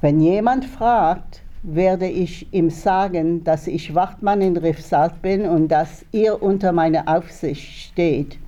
[0.00, 6.06] Wenn jemand fragt, werde ich ihm sagen, dass ich Wachtmann in Riffsalt bin und dass
[6.10, 8.38] ihr unter meiner Aufsicht steht.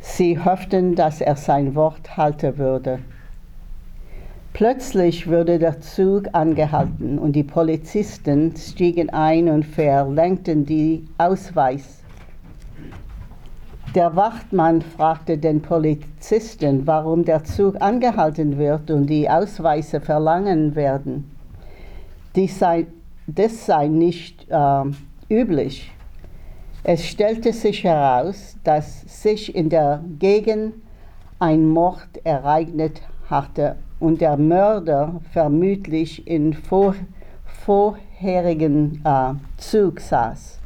[0.00, 3.00] Sie hofften, dass er sein Wort halten würde.
[4.60, 12.02] Plötzlich wurde der Zug angehalten und die Polizisten stiegen ein und verlängten die Ausweis.
[13.94, 21.34] Der Wachtmann fragte den Polizisten, warum der Zug angehalten wird und die Ausweise verlangen werden.
[22.36, 22.86] Dies sei,
[23.26, 24.84] das sei nicht äh,
[25.30, 25.90] üblich.
[26.84, 30.74] Es stellte sich heraus, dass sich in der Gegend
[31.38, 33.00] ein Mord ereignet
[33.30, 36.94] hatte und der Mörder vermutlich im vor,
[37.44, 40.58] vorherigen äh, Zug saß.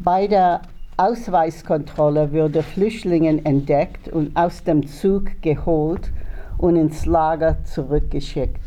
[0.00, 0.62] Bei der
[0.96, 6.10] Ausweiskontrolle wurde Flüchtlinge entdeckt und aus dem Zug geholt
[6.58, 8.60] und ins Lager zurückgeschickt.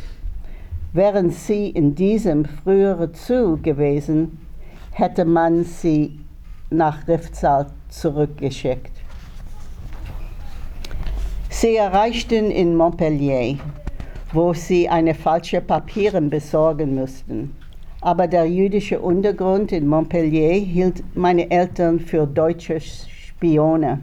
[0.93, 4.39] Wären sie in diesem früheren Zug gewesen,
[4.91, 6.19] hätte man sie
[6.69, 8.98] nach Riffzahl zurückgeschickt.
[11.61, 13.57] Sie erreichten in Montpellier,
[14.31, 17.53] wo sie eine falsche Papiere besorgen mussten.
[17.99, 23.99] Aber der jüdische Untergrund in Montpellier hielt meine Eltern für deutsche Spione,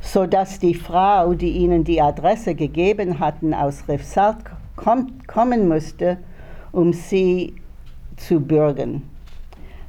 [0.00, 4.36] sodass die Frau, die ihnen die Adresse gegeben hatten, aus Riffsalt
[4.76, 6.18] kommen musste,
[6.70, 7.52] um sie
[8.16, 9.02] zu bürgen.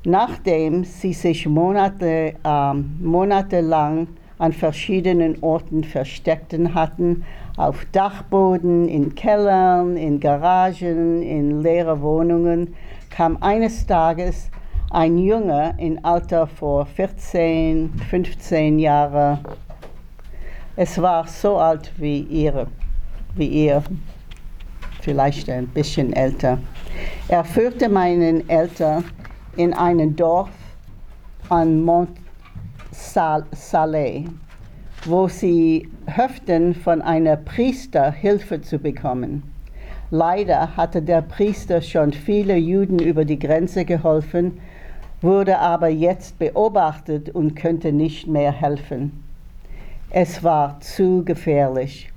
[0.04, 4.08] Nachdem sie sich Monate, äh, monatelang
[4.44, 7.24] an verschiedenen Orten versteckten hatten,
[7.56, 12.76] auf Dachboden, in Kellern, in Garagen, in leere Wohnungen,
[13.10, 14.50] kam eines Tages
[14.90, 19.40] ein Junge in Alter vor 14, 15 Jahren.
[20.76, 22.68] Es war so alt wie ihr,
[23.36, 23.82] wie ihr,
[25.00, 26.58] vielleicht ein bisschen älter.
[27.30, 29.06] Er führte meinen Eltern
[29.56, 30.50] in ein Dorf
[31.48, 32.23] an Mont
[32.94, 34.26] Saleh,
[35.06, 39.44] wo sie hofften, von einem Priester Hilfe zu bekommen.
[40.12, 44.60] Leider hatte der Priester schon viele Juden über die Grenze geholfen,
[45.22, 49.24] wurde aber jetzt beobachtet und könnte nicht mehr helfen.
[50.12, 52.12] Es war zu gefährlich.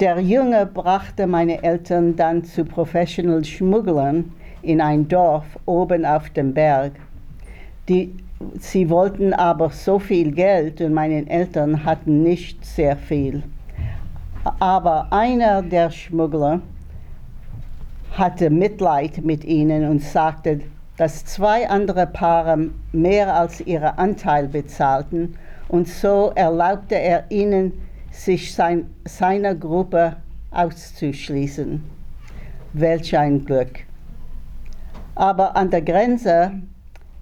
[0.00, 4.32] Der Junge brachte meine Eltern dann zu Professional Schmugglern
[4.62, 6.92] in ein Dorf oben auf dem Berg.
[7.90, 8.14] Die
[8.58, 13.42] sie wollten aber so viel Geld und meine Eltern hatten nicht sehr viel.
[14.58, 16.60] Aber einer der Schmuggler
[18.12, 20.60] hatte Mitleid mit ihnen und sagte,
[20.96, 25.36] dass zwei andere Paare mehr als ihren Anteil bezahlten
[25.68, 27.72] und so erlaubte er ihnen,
[28.10, 30.16] sich sein, seiner Gruppe
[30.50, 31.82] auszuschließen.
[32.74, 33.80] Welch ein Glück.
[35.14, 36.52] Aber an der Grenze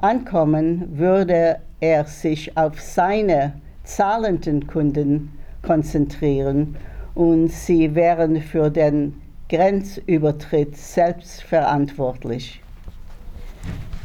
[0.03, 5.33] ankommen, würde er sich auf seine zahlenden Kunden
[5.63, 6.77] konzentrieren
[7.15, 12.63] und sie wären für den Grenzübertritt selbst verantwortlich.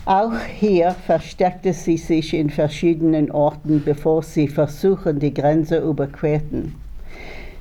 [0.05, 6.75] Auch hier versteckte sie sich in verschiedenen Orten, bevor sie versuchen, die Grenze überquerten.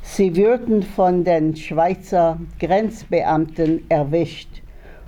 [0.03, 4.63] Sie würden von den Schweizer Grenzbeamten erwischt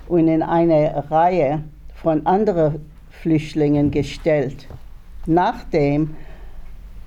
[0.07, 1.63] und in eine Reihe
[1.93, 2.81] von anderen
[3.27, 4.67] Flüchtlingen gestellt.
[5.25, 6.15] Nachdem,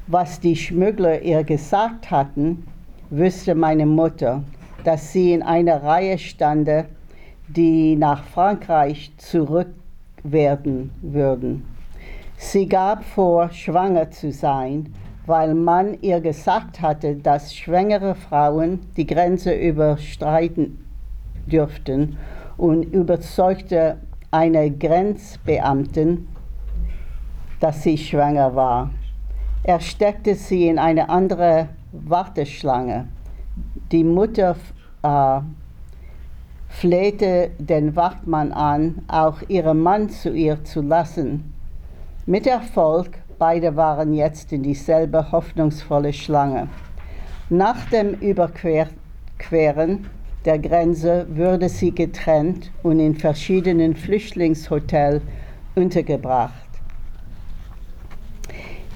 [0.07, 2.66] was die Schmuggler ihr gesagt hatten,
[3.09, 4.45] wusste meine Mutter,
[4.85, 6.85] dass sie in einer Reihe stande,
[7.49, 9.68] die nach Frankreich zurück
[10.23, 11.64] werden würden.
[12.37, 14.93] Sie gab vor, schwanger zu sein,
[15.25, 20.85] weil man ihr gesagt hatte, dass schwangere Frauen die Grenze überstreiten
[21.47, 22.18] dürften
[22.59, 23.97] und überzeugte
[24.31, 26.28] eine Grenzbeamtin,
[27.59, 28.91] dass sie schwanger war.
[29.62, 33.09] Er steckte sie in eine andere Warteschlange.
[33.93, 34.57] Die Mutter
[35.03, 35.41] äh,
[36.68, 41.53] flehte den Wachtmann an, auch ihren Mann zu ihr zu lassen.
[42.26, 46.68] Mit Erfolg, beide waren jetzt in dieselbe hoffnungsvolle Schlange.
[47.49, 48.91] Nach dem Überqueren
[50.45, 55.22] der Grenze wurde sie getrennt und in verschiedenen Flüchtlingshotels
[55.74, 56.55] untergebracht.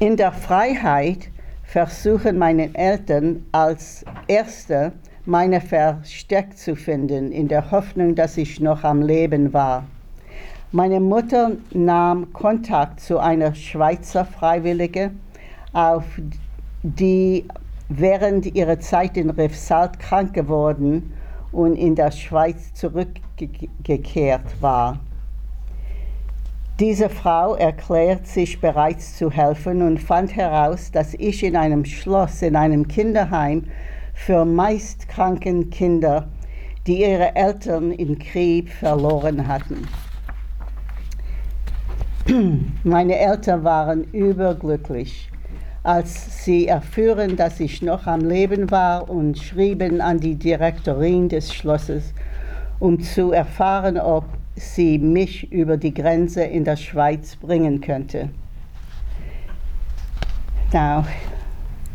[0.01, 1.28] In der Freiheit
[1.62, 4.92] versuchen meine Eltern als Erste
[5.26, 9.84] meine Versteck zu finden, in der Hoffnung, dass ich noch am Leben war.
[10.72, 15.12] Meine Mutter nahm Kontakt zu einer Schweizer Freiwillige,
[15.72, 16.05] auf
[16.82, 17.47] die
[17.88, 21.12] während ihrer Zeit in Riffsalt krank geworden
[21.55, 24.98] und in der Schweiz zurückgekehrt war.
[26.80, 32.42] Diese Frau erklärt sich bereit zu helfen und fand heraus, dass ich in einem Schloss,
[32.42, 33.68] in einem Kinderheim
[34.12, 36.28] für meist kranken Kinder,
[36.86, 39.86] die ihre Eltern im Krieg verloren hatten.
[42.82, 45.30] Meine Eltern waren überglücklich
[45.85, 51.53] als sie erfuhren, dass ich noch am Leben war und schrieben an die Direktorin des
[51.53, 52.14] Schlosses,
[52.80, 54.24] um zu erfahren, ob
[54.57, 58.30] sie mich über die Grenze in der Schweiz bringen könnte.
[60.72, 61.05] Now,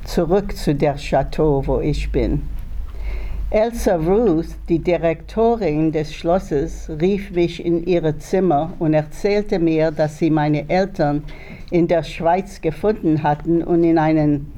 [0.05, 2.43] zurück zu der Chateau, wo ich bin.
[3.51, 10.19] Elsa Ruth, die Direktorin des Schlosses, rief mich in ihr Zimmer und erzählte mir, dass
[10.19, 11.23] sie meine Eltern
[11.71, 14.51] in der Schweiz gefunden hatten und in einen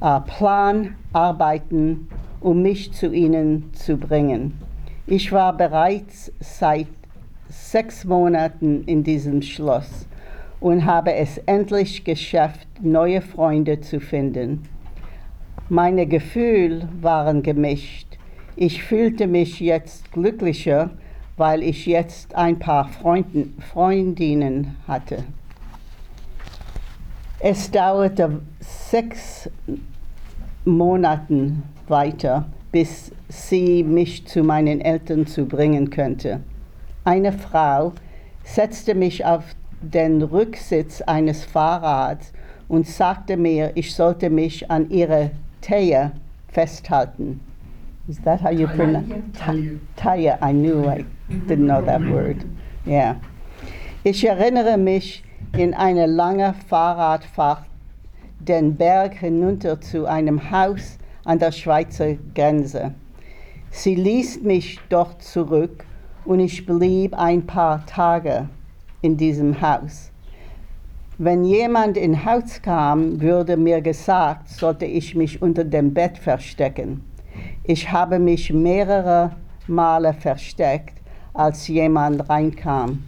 [0.00, 2.08] äh, Plan arbeiten,
[2.40, 4.54] um mich zu ihnen zu bringen.
[5.06, 6.88] Ich war bereits seit
[7.48, 10.06] sechs Monaten in diesem Schloss
[10.60, 14.64] und habe es endlich geschafft, neue Freunde zu finden.
[15.68, 18.18] Meine Gefühle waren gemischt.
[18.56, 20.90] Ich fühlte mich jetzt glücklicher,
[21.36, 25.24] weil ich jetzt ein paar Freunden, Freundinnen hatte.
[27.40, 29.48] Es dauerte sechs
[30.64, 31.52] Monate
[31.86, 36.40] weiter, bis sie mich zu meinen Eltern zu bringen könnte.
[37.04, 37.92] Eine Frau
[38.42, 39.44] setzte mich auf
[39.80, 42.32] den Rücksitz eines Fahrrads
[42.66, 45.30] und sagte mir, ich sollte mich an ihre
[45.60, 46.10] Tähe
[46.48, 47.40] festhalten.
[48.08, 49.78] Is that how you pronounce Taille.
[49.94, 50.38] Taille?
[50.42, 51.04] I knew I
[51.46, 52.38] didn't know that word.
[52.84, 53.16] Yeah.
[54.02, 55.22] Ich erinnere mich
[55.56, 57.64] in eine lange Fahrradfahrt
[58.40, 62.94] den Berg hinunter zu einem Haus an der Schweizer Grenze.
[63.70, 65.84] Sie ließ mich dort zurück
[66.24, 68.48] und ich blieb ein paar Tage
[69.02, 70.10] in diesem Haus.
[71.18, 77.02] Wenn jemand ins Haus kam, würde mir gesagt, sollte ich mich unter dem Bett verstecken.
[77.64, 79.32] Ich habe mich mehrere
[79.66, 80.94] Male versteckt,
[81.34, 83.02] als jemand reinkam.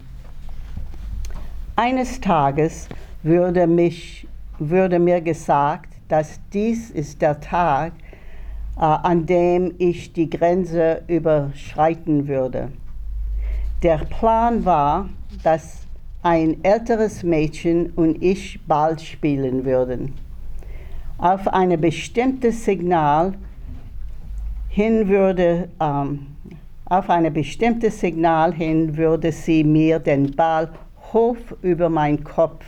[1.83, 2.87] Eines Tages
[3.23, 4.27] würde, mich,
[4.59, 7.93] würde mir gesagt, dass dies ist der Tag,
[8.77, 12.71] äh, an dem ich die Grenze überschreiten würde.
[13.81, 15.09] Der Plan war,
[15.41, 15.87] dass
[16.21, 20.13] ein älteres Mädchen und ich Ball spielen würden.
[21.17, 23.33] Auf ein bestimmtes Signal
[24.69, 26.27] hin würde, ähm,
[26.85, 30.69] auf ein bestimmtes Signal hin würde sie mir den Ball
[31.13, 32.65] hoch über meinen Kopf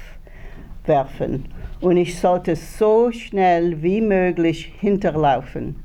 [0.85, 1.45] werfen
[1.81, 5.83] und ich sollte so schnell wie möglich hinterlaufen.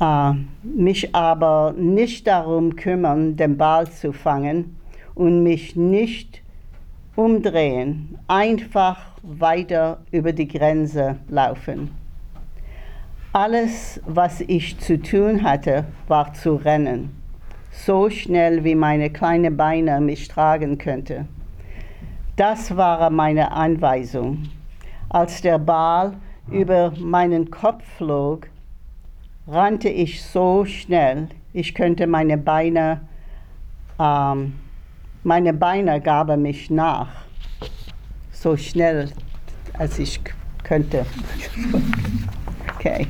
[0.00, 0.32] Äh,
[0.62, 4.76] mich aber nicht darum kümmern, den Ball zu fangen
[5.14, 6.42] und mich nicht
[7.16, 11.90] umdrehen, einfach weiter über die Grenze laufen.
[13.32, 17.19] Alles, was ich zu tun hatte, war zu rennen,
[17.84, 21.26] so schnell wie meine kleinen Beine mich tragen könnte.
[22.36, 24.48] Das war meine Anweisung.
[25.08, 26.14] Als der Ball
[26.50, 28.48] über meinen Kopf flog,
[29.46, 33.00] rannte ich so schnell, ich könnte meine Beine,
[33.98, 34.54] ähm,
[35.24, 37.08] meine Beine gaben mich nach,
[38.30, 39.10] so schnell,
[39.78, 40.20] als ich
[40.62, 41.06] könnte.
[42.80, 43.06] Okay.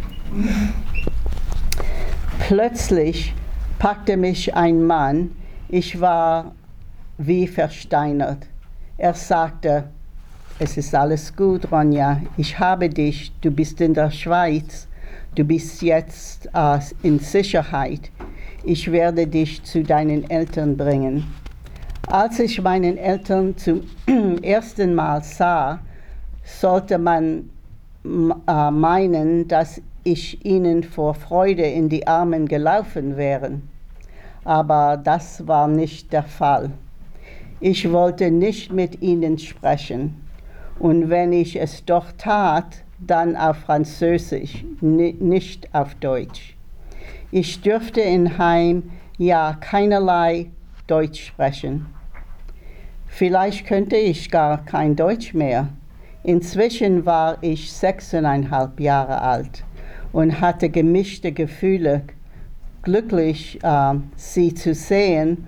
[2.48, 3.32] Plötzlich
[3.81, 5.31] packte mich ein Mann,
[5.70, 6.53] ich war
[7.16, 8.47] wie versteinert.
[8.99, 9.85] Er sagte,
[10.59, 14.87] es ist alles gut, Ronja, ich habe dich, du bist in der Schweiz,
[15.35, 18.11] du bist jetzt äh, in Sicherheit,
[18.64, 21.24] ich werde dich zu deinen Eltern bringen.
[22.07, 23.81] Als ich meinen Eltern zum
[24.43, 25.81] ersten Mal sah,
[26.45, 27.49] sollte man
[28.05, 33.61] äh, meinen, dass ich ihnen vor Freude in die Armen gelaufen wäre.
[34.45, 36.70] Aber das war nicht der Fall.
[37.61, 40.16] Ich wollte nicht mit ihnen sprechen.
[40.78, 46.57] Und wenn ich es doch tat, dann auf Französisch, nicht auf Deutsch.
[47.30, 50.51] Ich dürfte in Heim ja keinerlei
[50.86, 51.86] Deutsch sprechen.
[53.07, 55.68] Vielleicht könnte ich gar kein Deutsch mehr.
[56.22, 59.64] Inzwischen war ich sechseinhalb Jahre alt
[60.12, 62.03] und hatte gemischte Gefühle,
[62.83, 65.47] glücklich äh, sie zu sehen,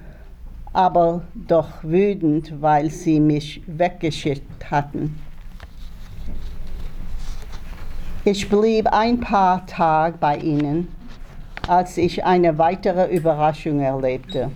[0.73, 5.19] aber doch wütend, weil sie mich weggeschickt hatten.
[8.25, 10.89] Ich blieb ein paar Tage bei ihnen,
[11.67, 14.51] als ich eine weitere Überraschung erlebte.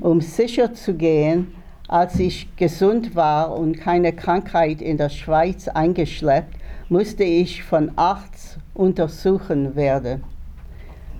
[0.00, 1.54] Um sicher zu gehen,
[1.88, 6.56] als ich gesund war und keine Krankheit in der Schweiz eingeschleppt,
[6.88, 10.24] musste ich von Arzt untersuchen werden.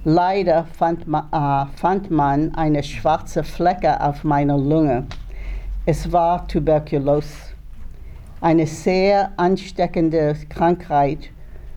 [0.09, 5.05] Leider fand man, äh, fand man eine schwarze Flecke auf meiner Lunge.
[5.85, 7.27] Es war Tuberkulose,
[8.41, 11.31] eine sehr ansteckende Krankheit,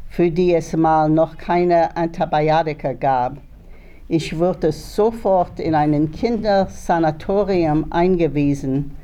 [0.09, 3.37] für die es mal noch keine Antibiotika gab.
[4.07, 8.95] Ich wurde sofort in ein Kindersanatorium eingewiesen.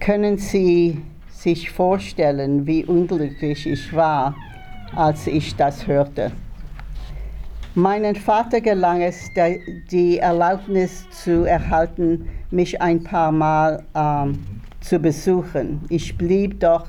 [0.00, 4.34] Können Sie sich vorstellen, wie unglücklich ich war,
[4.96, 6.32] als ich das hörte?
[7.76, 9.30] Meinem Vater gelang es,
[9.92, 14.40] die Erlaubnis zu erhalten, mich ein paar Mal ähm,
[14.80, 15.80] zu besuchen.
[15.88, 16.88] Ich blieb dort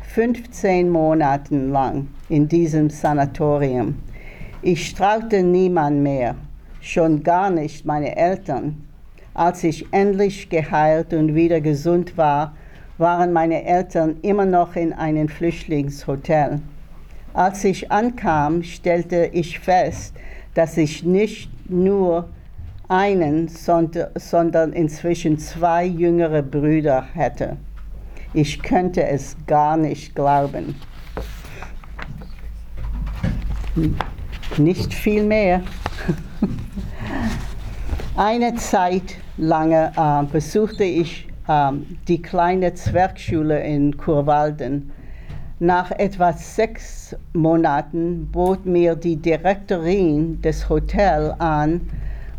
[0.00, 3.94] 15 Monate lang in diesem Sanatorium.
[4.60, 6.34] Ich traute niemand mehr,
[6.82, 8.84] schon gar nicht meine Eltern.
[9.32, 12.54] Als ich endlich geheilt und wieder gesund war,
[12.98, 16.60] waren meine Eltern immer noch in einem Flüchtlingshotel.
[17.38, 20.12] Als ich ankam, stellte ich fest,
[20.54, 22.28] dass ich nicht nur
[22.88, 27.56] einen, sondern inzwischen zwei jüngere Brüder hätte.
[28.34, 30.74] Ich könnte es gar nicht glauben.
[34.56, 35.62] Nicht viel mehr.
[38.16, 39.92] Eine Zeit lang äh,
[40.32, 41.70] besuchte ich äh,
[42.08, 44.90] die kleine Zwergschule in Kurwalden.
[45.60, 51.80] Nach etwa sechs Monaten bot mir die Direktorin des Hotels an,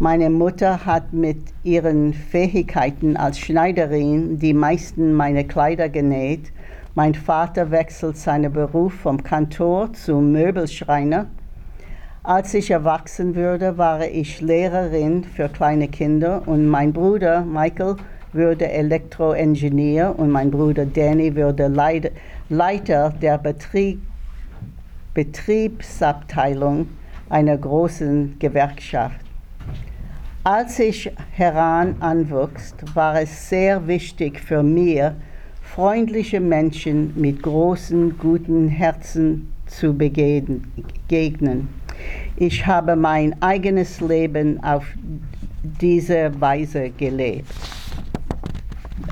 [0.00, 6.52] Meine Mutter hat mit ihren Fähigkeiten als Schneiderin die meisten meiner Kleider genäht.
[6.94, 11.26] Mein Vater wechselt seinen Beruf vom Kantor zum Möbelschreiner.
[12.22, 17.96] Als ich erwachsen wurde, war ich Lehrerin für kleine Kinder und mein Bruder Michael
[18.32, 21.66] würde Elektroingenieur und mein Bruder Danny würde
[22.48, 24.00] Leiter der Betrieb,
[25.12, 26.86] Betriebsabteilung
[27.28, 29.27] einer großen Gewerkschaft.
[30.44, 35.02] Als ich herananwuchs, war es sehr wichtig für mich,
[35.62, 41.68] freundliche Menschen mit großen, guten Herzen zu begegnen.
[42.36, 44.84] Ich habe mein eigenes Leben auf
[45.62, 47.52] diese Weise gelebt.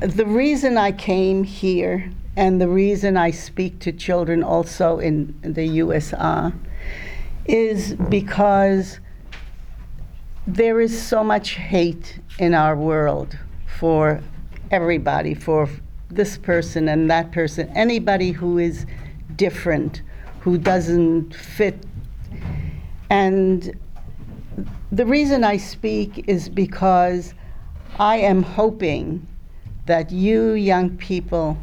[0.03, 2.05] the reason I came here
[2.37, 6.53] and the reason I speak to children also in the USA
[7.47, 9.01] is because
[10.47, 13.37] there is so much hate in our world
[13.67, 14.21] for
[14.71, 15.69] everybody, for
[16.09, 18.87] this person and that person, anybody who is
[19.35, 20.03] different,
[20.41, 21.85] who doesn't fit.
[23.11, 23.77] And
[24.93, 27.35] the reason I speak is because
[27.99, 29.27] I am hoping
[29.87, 31.59] that you young people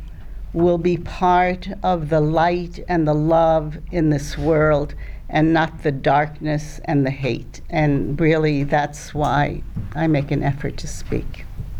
[0.51, 4.93] will be part of the light and the love in this world
[5.34, 7.59] and not the darkness and the hate.
[7.69, 9.63] And really, that's why
[9.95, 11.45] I make an effort to speak.